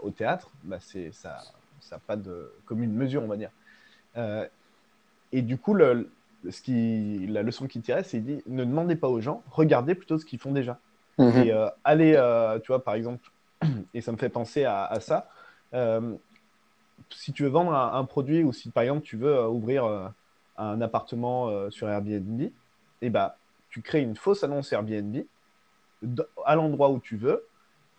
au 0.02 0.10
théâtre, 0.10 0.52
bah, 0.62 0.78
ça 0.78 1.42
n'a 1.90 1.98
pas 2.06 2.14
de 2.14 2.52
commune 2.64 2.92
mesure, 2.92 3.24
on 3.24 3.26
va 3.26 3.36
dire. 3.36 3.50
et 5.32 5.42
du 5.42 5.58
coup, 5.58 5.74
le, 5.74 6.12
ce 6.48 6.62
qui, 6.62 7.26
la 7.26 7.42
leçon 7.42 7.66
qu'il 7.66 7.82
tirait, 7.82 8.04
c'est 8.04 8.20
dit 8.20 8.40
ne 8.46 8.62
demandez 8.62 8.94
pas 8.94 9.08
aux 9.08 9.20
gens, 9.20 9.42
regardez 9.50 9.96
plutôt 9.96 10.16
ce 10.16 10.24
qu'ils 10.24 10.38
font 10.38 10.52
déjà. 10.52 10.78
Mmh. 11.18 11.30
Et 11.38 11.52
allez, 11.82 12.12
tu 12.62 12.68
vois, 12.68 12.84
par 12.84 12.94
exemple, 12.94 13.32
et 13.94 14.00
ça 14.00 14.12
me 14.12 14.16
fait 14.16 14.28
penser 14.28 14.64
à, 14.64 14.98
ça. 15.00 15.28
Euh, 15.74 16.14
si 17.10 17.32
tu 17.32 17.42
veux 17.42 17.48
vendre 17.48 17.74
un, 17.74 18.04
produit 18.04 18.44
ou 18.44 18.52
si 18.52 18.70
par 18.70 18.82
exemple 18.82 19.02
tu 19.02 19.16
veux 19.16 19.34
euh, 19.34 19.48
ouvrir 19.48 19.84
euh, 19.84 20.08
un 20.56 20.80
appartement 20.80 21.70
sur 21.70 21.88
Airbnb, 21.88 22.40
et 22.40 22.52
eh 23.02 23.10
ben, 23.10 23.32
tu 23.70 23.82
crées 23.82 24.02
une 24.02 24.16
fausse 24.16 24.44
annonce 24.44 24.72
Airbnb 24.72 25.16
à 26.44 26.54
l'endroit 26.54 26.90
où 26.90 27.00
tu 27.00 27.16
veux, 27.16 27.44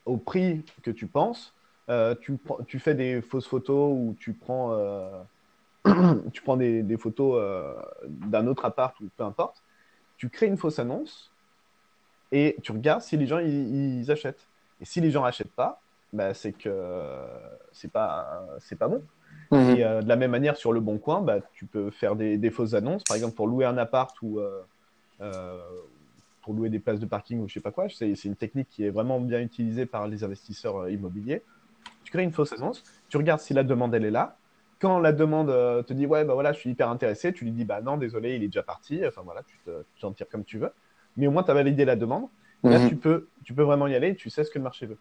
au 0.05 0.17
prix 0.17 0.63
que 0.83 0.91
tu 0.91 1.07
penses. 1.07 1.53
tu, 2.21 2.79
fais 2.79 2.95
des 2.95 3.21
fausses 3.21 3.47
photos 3.47 3.91
ou 3.91 4.15
tu 4.19 4.33
prends, 4.33 4.77
des 5.85 6.97
photos 6.97 7.75
d'un 8.07 8.47
autre 8.47 8.65
appart 8.65 8.97
ou 9.01 9.09
peu 9.17 9.23
importe. 9.23 9.63
Tu 10.17 10.29
crées 10.29 10.47
une 10.47 10.57
fausse 10.57 10.79
annonce 10.79 11.31
et 12.31 12.55
tu 12.61 12.71
regardes 12.71 13.01
si 13.01 13.17
les 13.17 13.25
gens 13.25 13.39
ils 13.39 14.09
achètent. 14.11 14.47
Et 14.83 14.85
si 14.85 15.01
les 15.01 15.09
gens 15.09 15.23
n'achètent 15.23 15.55
pas, 15.55 15.81
bah, 16.11 16.35
c'est 16.35 16.51
que 16.51 16.69
c'est 17.71 17.91
pas 17.91 18.45
c'est 18.59 18.77
pas 18.77 18.87
bon. 18.87 19.01
Et 19.51 19.83
de 19.83 20.07
la 20.07 20.15
même 20.15 20.31
manière, 20.31 20.57
sur 20.57 20.73
le 20.73 20.79
bon 20.79 20.97
coin, 20.97 21.21
bah, 21.21 21.37
tu 21.53 21.65
peux 21.65 21.91
faire 21.91 22.15
des, 22.15 22.37
des, 22.37 22.49
fausses 22.49 22.73
annonces, 22.73 23.03
par 23.03 23.15
exemple 23.15 23.35
pour 23.35 23.47
louer 23.47 23.65
un 23.65 23.77
appart 23.77 24.15
ou 24.21 24.39
pour 26.41 26.53
louer 26.53 26.69
des 26.69 26.79
places 26.79 26.99
de 26.99 27.05
parking 27.05 27.39
ou 27.39 27.47
je 27.47 27.55
sais 27.55 27.59
pas 27.59 27.71
quoi. 27.71 27.87
C'est 27.89 28.25
une 28.25 28.35
technique 28.35 28.67
qui 28.69 28.83
est 28.83 28.89
vraiment 28.89 29.19
bien 29.19 29.39
utilisée 29.39 29.85
par 29.85 30.07
les 30.07 30.23
investisseurs 30.23 30.89
immobiliers. 30.89 31.41
Tu 32.03 32.11
crées 32.11 32.23
une 32.23 32.33
fausse 32.33 32.53
annonce, 32.53 32.83
tu 33.09 33.17
regardes 33.17 33.39
si 33.39 33.53
la 33.53 33.63
demande 33.63 33.95
elle 33.95 34.05
est 34.05 34.11
là, 34.11 34.37
quand 34.83 34.99
la 34.99 35.13
demande 35.13 35.49
euh, 35.49 35.81
te 35.81 35.93
dit 35.93 36.05
ouais 36.05 36.25
bah 36.25 36.33
voilà 36.33 36.51
je 36.51 36.59
suis 36.59 36.69
hyper 36.69 36.89
intéressé, 36.89 37.31
tu 37.31 37.45
lui 37.45 37.53
dis 37.53 37.63
bah 37.63 37.81
non 37.81 37.95
désolé 37.95 38.35
il 38.35 38.43
est 38.43 38.47
déjà 38.47 38.63
parti. 38.63 39.01
Enfin 39.07 39.21
voilà 39.23 39.41
tu 39.43 39.57
t'en 40.01 40.11
tires 40.11 40.27
comme 40.27 40.43
tu 40.43 40.57
veux. 40.57 40.71
Mais 41.15 41.25
au 41.27 41.31
moins 41.31 41.43
tu 41.43 41.51
as 41.51 41.53
validé 41.53 41.85
la 41.85 41.95
demande. 41.95 42.27
Là 42.63 42.79
mhm. 42.79 42.89
tu 42.89 42.95
peux 42.95 43.27
tu 43.43 43.53
peux 43.53 43.63
vraiment 43.63 43.87
y 43.87 43.95
aller 43.95 44.15
tu 44.15 44.29
sais 44.29 44.43
ce 44.43 44.51
que 44.51 44.57
le 44.57 44.63
marché 44.63 44.85
veut. 44.85 44.97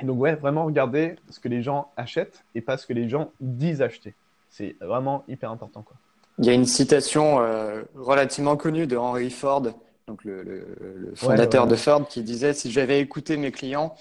Et 0.00 0.04
donc 0.04 0.20
ouais 0.20 0.34
vraiment 0.34 0.64
regarder 0.64 1.16
ce 1.30 1.40
que 1.40 1.48
les 1.48 1.62
gens 1.62 1.90
achètent 1.96 2.44
et 2.54 2.60
pas 2.60 2.76
ce 2.76 2.86
que 2.86 2.92
les 2.92 3.08
gens 3.08 3.32
disent 3.40 3.82
acheter. 3.82 4.14
C'est 4.48 4.76
vraiment 4.80 5.24
hyper 5.28 5.50
important 5.50 5.82
quoi. 5.82 5.96
Il 6.38 6.44
y 6.44 6.50
a 6.50 6.52
une 6.52 6.66
citation 6.66 7.40
euh, 7.40 7.82
relativement 7.94 8.56
connue 8.56 8.86
de 8.86 8.96
Henry 8.96 9.30
Ford, 9.30 9.62
donc 10.06 10.22
le, 10.24 11.12
fondateur 11.14 11.66
de 11.66 11.76
Ford, 11.76 12.06
qui 12.06 12.22
disait 12.22 12.52
si 12.52 12.70
j'avais 12.70 13.00
écouté 13.00 13.38
mes 13.38 13.52
clients, 13.52 13.94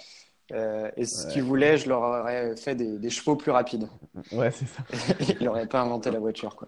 euh, 0.51 0.91
et 0.97 1.05
ce 1.05 1.27
qu'il 1.27 1.43
voulait, 1.43 1.77
je 1.77 1.89
leur 1.89 2.01
aurais 2.01 2.55
fait 2.55 2.75
des, 2.75 3.09
chevaux 3.09 3.35
plus 3.35 3.51
rapides. 3.51 3.87
Ouais, 4.31 4.51
c'est 4.51 4.67
ça. 4.67 4.83
Il 5.39 5.45
n'aurait 5.45 5.67
pas 5.67 5.81
inventé 5.81 6.11
la 6.11 6.19
voiture. 6.19 6.55
Quoi. 6.55 6.67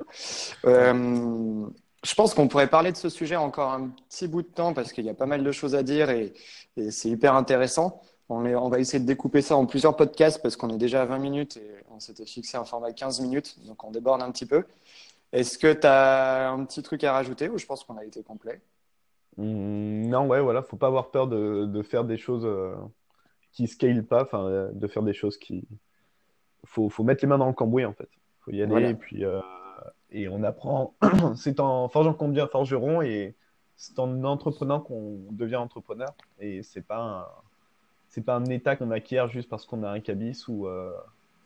Euh, 0.66 1.66
je 2.08 2.16
pense 2.16 2.34
qu'on 2.34 2.48
pourrait 2.48 2.70
parler 2.70 2.92
de 2.92 2.98
ce 2.98 3.10
sujet 3.10 3.36
encore 3.36 3.72
un 3.72 3.90
petit 4.10 4.28
bout 4.28 4.42
de 4.42 4.48
temps 4.48 4.74
parce 4.74 4.94
qu'il 4.94 5.06
y 5.06 5.10
a 5.10 5.14
pas 5.14 5.26
mal 5.26 5.44
de 5.44 5.52
choses 5.52 5.76
à 5.76 5.84
dire 5.84 6.10
et, 6.10 6.34
c'est 6.90 7.10
hyper 7.10 7.34
intéressant. 7.34 8.02
On, 8.30 8.46
on, 8.46 8.70
va 8.70 8.80
essayer 8.80 9.00
de 9.00 9.06
découper 9.06 9.42
ça 9.42 9.56
en 9.56 9.66
plusieurs 9.66 9.96
podcasts 9.96 10.42
parce 10.42 10.56
qu'on 10.56 10.70
est 10.70 10.78
déjà 10.78 11.02
à 11.02 11.06
20 11.06 11.18
minutes 11.18 11.58
et 11.58 11.72
on 11.92 12.00
s'était 12.00 12.26
fixé 12.26 12.56
un 12.56 12.66
format 12.66 12.94
15 12.94 13.22
minutes, 13.22 13.58
donc 13.66 13.84
on 13.84 13.90
déborde 13.90 14.22
un 14.22 14.32
petit 14.32 14.46
peu. 14.46 14.64
Est-ce 15.34 15.58
que 15.58 15.74
tu 15.74 15.88
as 15.88 16.52
un 16.52 16.64
petit 16.66 16.84
truc 16.84 17.04
à 17.04 17.14
rajouter 17.14 17.50
ou 17.50 17.58
je 17.58 17.66
pense 17.66 17.84
qu'on 17.84 17.98
a 17.98 18.06
été 18.06 18.22
complet? 18.22 18.62
Mmh, 19.38 20.08
Non, 20.08 20.28
ouais, 20.28 20.40
voilà, 20.40 20.62
faut 20.62 20.78
pas 20.78 20.88
avoir 20.88 21.10
peur 21.10 21.28
de, 21.28 21.66
de 21.66 21.82
faire 21.82 22.04
des 22.04 22.18
choses. 22.18 22.46
Euh, 22.46 22.76
qui 23.58 23.68
scale 23.68 24.04
pas, 24.04 24.22
enfin, 24.22 24.46
euh, 24.46 24.72
de 24.72 24.88
faire 24.88 25.02
des 25.02 25.14
choses 25.14 25.38
qui. 25.38 25.68
Faut, 26.66 26.90
faut 26.90 27.04
mettre 27.04 27.24
les 27.24 27.28
mains 27.28 27.40
dans 27.40 27.48
le 27.48 27.54
cambouis, 27.54 27.86
en 27.86 27.94
fait. 27.94 28.10
faut 28.42 28.52
y 28.52 28.62
aller, 28.62 28.90
et 28.90 28.94
puis. 28.94 29.26
Euh, 29.26 29.42
et 30.12 30.28
on 30.28 30.44
apprend. 30.44 30.94
c'est 31.36 31.60
en 31.60 31.90
forgeant 31.90 32.14
qu'on 32.14 32.30
devient 32.30 32.48
forgeron, 32.52 33.02
et 33.02 33.36
c'est 33.76 34.00
en 34.00 34.24
entreprenant 34.24 34.80
qu'on 34.80 35.20
devient 35.32 35.58
entrepreneur. 35.58 36.14
Et 36.40 36.64
c'est 36.64 36.82
pas 36.82 37.00
un. 37.00 37.26
C'est 38.10 38.22
pas 38.22 38.36
un 38.36 38.46
état 38.46 38.76
qu'on 38.76 38.90
acquiert 38.92 39.28
juste 39.28 39.50
parce 39.50 39.66
qu'on 39.66 39.84
a 39.84 39.90
un 39.90 40.00
cabis 40.00 40.48
ou 40.48 40.66
euh, 40.66 40.92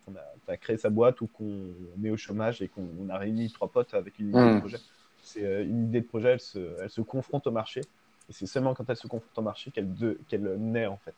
qu'on 0.06 0.14
a, 0.52 0.58
créé 0.58 0.78
sa 0.78 0.90
boîte 0.90 1.20
ou 1.20 1.28
qu'on 1.28 1.74
est 2.04 2.10
au 2.12 2.18
chômage 2.18 2.62
et 2.62 2.68
qu'on 2.68 3.10
a 3.10 3.18
réuni 3.18 3.52
trois 3.52 3.68
potes 3.68 3.94
avec 3.94 4.20
une 4.20 4.30
idée 4.30 4.40
de 4.40 4.54
hmm. 4.54 4.60
projet. 4.60 4.78
C'est 5.24 5.64
une 5.64 5.88
idée 5.88 6.02
de 6.02 6.06
projet, 6.06 6.30
elle 6.30 6.40
se, 6.40 6.76
elle 6.82 6.90
se 6.90 7.02
confronte 7.02 7.48
au 7.48 7.52
marché. 7.52 7.82
Et 8.30 8.34
c'est 8.34 8.46
seulement 8.46 8.74
quand 8.74 8.90
elle 8.90 8.96
se 8.96 9.08
confronte 9.08 9.38
au 9.38 9.42
marché 9.42 9.72
qu'elle 9.72 9.90
qu'elle 10.30 10.56
naît 10.60 10.86
en 10.86 10.98
fait. 10.98 11.16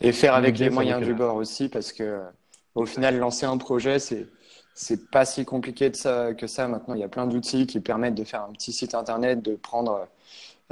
Et 0.00 0.12
faire 0.12 0.34
avec 0.34 0.56
les 0.58 0.70
moyens 0.70 1.04
du 1.04 1.12
bord 1.14 1.36
aussi, 1.36 1.68
parce 1.68 1.92
que 1.92 2.22
au 2.74 2.86
final, 2.86 3.18
lancer 3.18 3.46
un 3.46 3.58
projet, 3.58 3.98
c'est 3.98 4.26
c'est 4.74 5.10
pas 5.10 5.24
si 5.24 5.44
compliqué 5.44 5.90
de 5.90 5.96
ça, 5.96 6.34
que 6.34 6.46
ça. 6.46 6.68
Maintenant, 6.68 6.94
il 6.94 7.00
y 7.00 7.04
a 7.04 7.08
plein 7.08 7.26
d'outils 7.26 7.66
qui 7.66 7.80
permettent 7.80 8.14
de 8.14 8.24
faire 8.24 8.42
un 8.44 8.52
petit 8.52 8.72
site 8.72 8.94
internet, 8.94 9.42
de 9.42 9.54
prendre, 9.54 10.08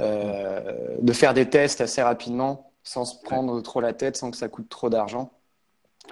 euh, 0.01 0.97
de 0.99 1.13
faire 1.13 1.33
des 1.33 1.49
tests 1.49 1.81
assez 1.81 2.01
rapidement, 2.01 2.71
sans 2.83 3.05
se 3.05 3.21
prendre 3.21 3.61
trop 3.61 3.81
la 3.81 3.93
tête, 3.93 4.17
sans 4.17 4.31
que 4.31 4.37
ça 4.37 4.49
coûte 4.49 4.69
trop 4.69 4.89
d'argent. 4.89 5.31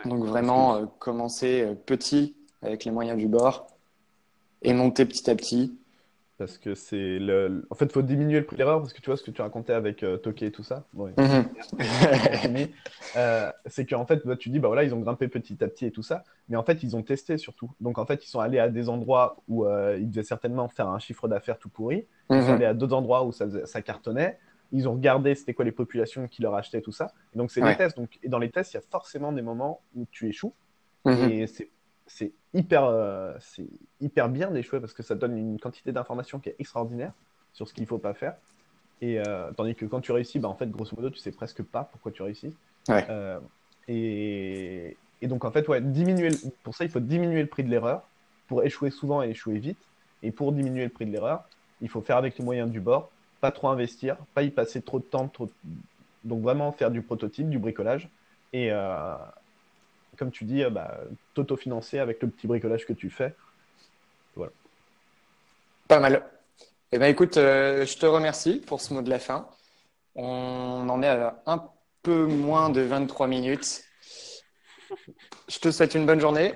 Donc 0.05 0.23
vraiment, 0.23 0.75
euh, 0.75 0.85
commencer 0.99 1.61
euh, 1.61 1.73
petit 1.73 2.35
avec 2.61 2.85
les 2.85 2.91
moyens 2.91 3.17
du 3.17 3.27
bord 3.27 3.67
et 4.61 4.73
monter 4.73 5.05
petit 5.05 5.29
à 5.29 5.35
petit 5.35 5.77
parce 6.37 6.57
que 6.57 6.75
c'est 6.75 7.17
le. 7.19 7.65
En 7.71 7.75
fait, 7.75 7.85
il 7.85 7.91
faut 7.91 8.03
diminuer 8.03 8.39
le 8.39 8.45
prix 8.45 8.57
d'erreur 8.57 8.79
parce 8.79 8.93
que 8.93 9.01
tu 9.01 9.07
vois 9.07 9.17
ce 9.17 9.23
que 9.23 9.31
tu 9.31 9.41
racontais 9.41 9.73
avec 9.73 10.03
euh, 10.03 10.17
Toké 10.17 10.47
et 10.47 10.51
tout 10.51 10.63
ça. 10.63 10.85
Mhm. 10.93 11.15
euh, 13.15 13.51
c'est 13.65 13.85
qu'en 13.85 14.05
fait, 14.05 14.25
bah, 14.25 14.35
tu 14.35 14.49
dis, 14.49 14.59
bah 14.59 14.67
voilà, 14.67 14.83
ils 14.83 14.93
ont 14.93 14.99
grimpé 14.99 15.27
petit 15.27 15.63
à 15.63 15.67
petit 15.67 15.87
et 15.87 15.91
tout 15.91 16.03
ça, 16.03 16.23
mais 16.47 16.55
en 16.55 16.63
fait, 16.63 16.83
ils 16.83 16.95
ont 16.95 17.01
testé 17.01 17.37
surtout. 17.37 17.71
Donc 17.81 17.97
en 17.97 18.05
fait, 18.05 18.23
ils 18.23 18.29
sont 18.29 18.39
allés 18.39 18.59
à 18.59 18.69
des 18.69 18.87
endroits 18.87 19.37
où 19.47 19.65
euh, 19.65 19.97
ils 19.99 20.09
devaient 20.09 20.23
certainement 20.23 20.67
faire 20.67 20.87
un 20.87 20.99
chiffre 20.99 21.27
d'affaires 21.27 21.57
tout 21.57 21.69
pourri. 21.69 22.05
Ils 22.29 22.41
sont 22.41 22.49
mhm. 22.49 22.55
allés 22.55 22.65
à 22.65 22.73
d'autres 22.75 22.95
endroits 22.95 23.25
où 23.25 23.31
ça, 23.31 23.65
ça 23.65 23.81
cartonnait. 23.81 24.37
Ils 24.71 24.87
ont 24.87 24.93
regardé 24.93 25.33
c'était 25.33 25.53
quoi 25.53 25.65
les 25.65 25.71
populations 25.71 26.27
qui 26.27 26.41
leur 26.43 26.53
achetaient 26.53 26.81
tout 26.81 26.91
ça. 26.91 27.13
Et 27.33 27.37
donc 27.37 27.51
c'est 27.51 27.61
des 27.61 27.75
tests. 27.75 27.97
Donc, 27.97 28.19
et 28.21 28.29
dans 28.29 28.39
les 28.39 28.51
tests, 28.51 28.73
il 28.73 28.77
y 28.77 28.79
a 28.79 28.83
forcément 28.91 29.31
des 29.31 29.41
moments 29.41 29.81
où 29.95 30.05
tu 30.11 30.27
échoues. 30.27 30.53
Mhm. 31.05 31.31
Et 31.31 31.47
c'est 31.47 31.71
c'est 32.07 32.33
hyper, 32.57 32.83
euh, 32.83 33.33
c'est 33.39 33.67
hyper 34.01 34.29
bien 34.29 34.49
d'échouer 34.51 34.79
parce 34.79 34.93
que 34.93 35.03
ça 35.03 35.15
donne 35.15 35.37
une 35.37 35.59
quantité 35.59 35.91
d'informations 35.91 36.39
qui 36.39 36.49
est 36.49 36.55
extraordinaire 36.59 37.13
sur 37.53 37.67
ce 37.67 37.73
qu'il 37.73 37.83
ne 37.83 37.87
faut 37.87 37.99
pas 37.99 38.13
faire. 38.13 38.35
Et 39.01 39.19
euh, 39.19 39.51
tandis 39.55 39.75
que 39.75 39.85
quand 39.85 40.01
tu 40.01 40.11
réussis, 40.11 40.39
bah, 40.39 40.49
en 40.49 40.55
fait, 40.55 40.69
grosso 40.69 40.95
modo, 40.95 41.09
tu 41.09 41.19
sais 41.19 41.31
presque 41.31 41.61
pas 41.61 41.83
pourquoi 41.83 42.11
tu 42.11 42.23
réussis. 42.23 42.53
Euh, 42.89 43.39
et, 43.87 44.97
et, 45.21 45.27
donc, 45.27 45.45
en 45.45 45.51
fait, 45.51 45.67
ouais, 45.67 45.81
diminuer, 45.81 46.29
pour 46.63 46.73
ça, 46.73 46.83
il 46.83 46.89
faut 46.89 46.99
diminuer 46.99 47.41
le 47.41 47.47
prix 47.47 47.63
de 47.63 47.69
l'erreur 47.69 48.03
pour 48.47 48.63
échouer 48.63 48.89
souvent 48.89 49.21
et 49.21 49.29
échouer 49.29 49.59
vite. 49.59 49.77
Et 50.23 50.31
pour 50.31 50.51
diminuer 50.51 50.83
le 50.83 50.89
prix 50.89 51.05
de 51.05 51.11
l'erreur, 51.11 51.47
il 51.81 51.89
faut 51.89 52.01
faire 52.01 52.17
avec 52.17 52.37
les 52.39 52.43
moyens 52.43 52.71
du 52.71 52.79
bord, 52.79 53.11
pas 53.39 53.51
trop 53.51 53.67
investir, 53.67 54.17
pas 54.33 54.41
y 54.41 54.49
passer 54.49 54.81
trop 54.81 54.97
de 54.97 55.03
temps, 55.03 55.27
trop... 55.27 55.47
donc 56.23 56.41
vraiment 56.41 56.71
faire 56.71 56.89
du 56.89 57.03
prototype, 57.03 57.49
du 57.49 57.59
bricolage. 57.59 58.09
Et, 58.51 58.71
comme 60.17 60.31
tu 60.31 60.45
dis, 60.45 60.63
euh, 60.63 60.69
bah, 60.69 60.99
t'autofinancer 61.33 61.99
avec 61.99 62.21
le 62.21 62.29
petit 62.29 62.47
bricolage 62.47 62.85
que 62.85 62.93
tu 62.93 63.09
fais. 63.09 63.35
Voilà. 64.35 64.51
Pas 65.87 65.99
mal. 65.99 66.23
Eh 66.91 66.99
ben, 66.99 67.07
écoute, 67.07 67.37
euh, 67.37 67.85
je 67.85 67.97
te 67.97 68.05
remercie 68.05 68.61
pour 68.65 68.81
ce 68.81 68.93
mot 68.93 69.01
de 69.01 69.09
la 69.09 69.19
fin. 69.19 69.49
On 70.15 70.87
en 70.89 71.01
est 71.01 71.07
à 71.07 71.41
un 71.45 71.69
peu 72.01 72.25
moins 72.25 72.69
de 72.69 72.81
23 72.81 73.27
minutes. 73.27 73.83
Je 75.47 75.59
te 75.59 75.69
souhaite 75.71 75.95
une 75.95 76.05
bonne 76.05 76.19
journée 76.19 76.53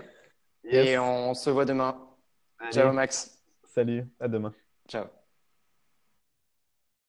et 0.64 0.98
on 0.98 1.34
se 1.34 1.50
voit 1.50 1.66
demain. 1.66 1.98
Ciao 2.72 2.92
Max. 2.92 3.38
Salut, 3.66 4.06
à 4.20 4.28
demain. 4.28 4.54
Ciao. 4.88 5.21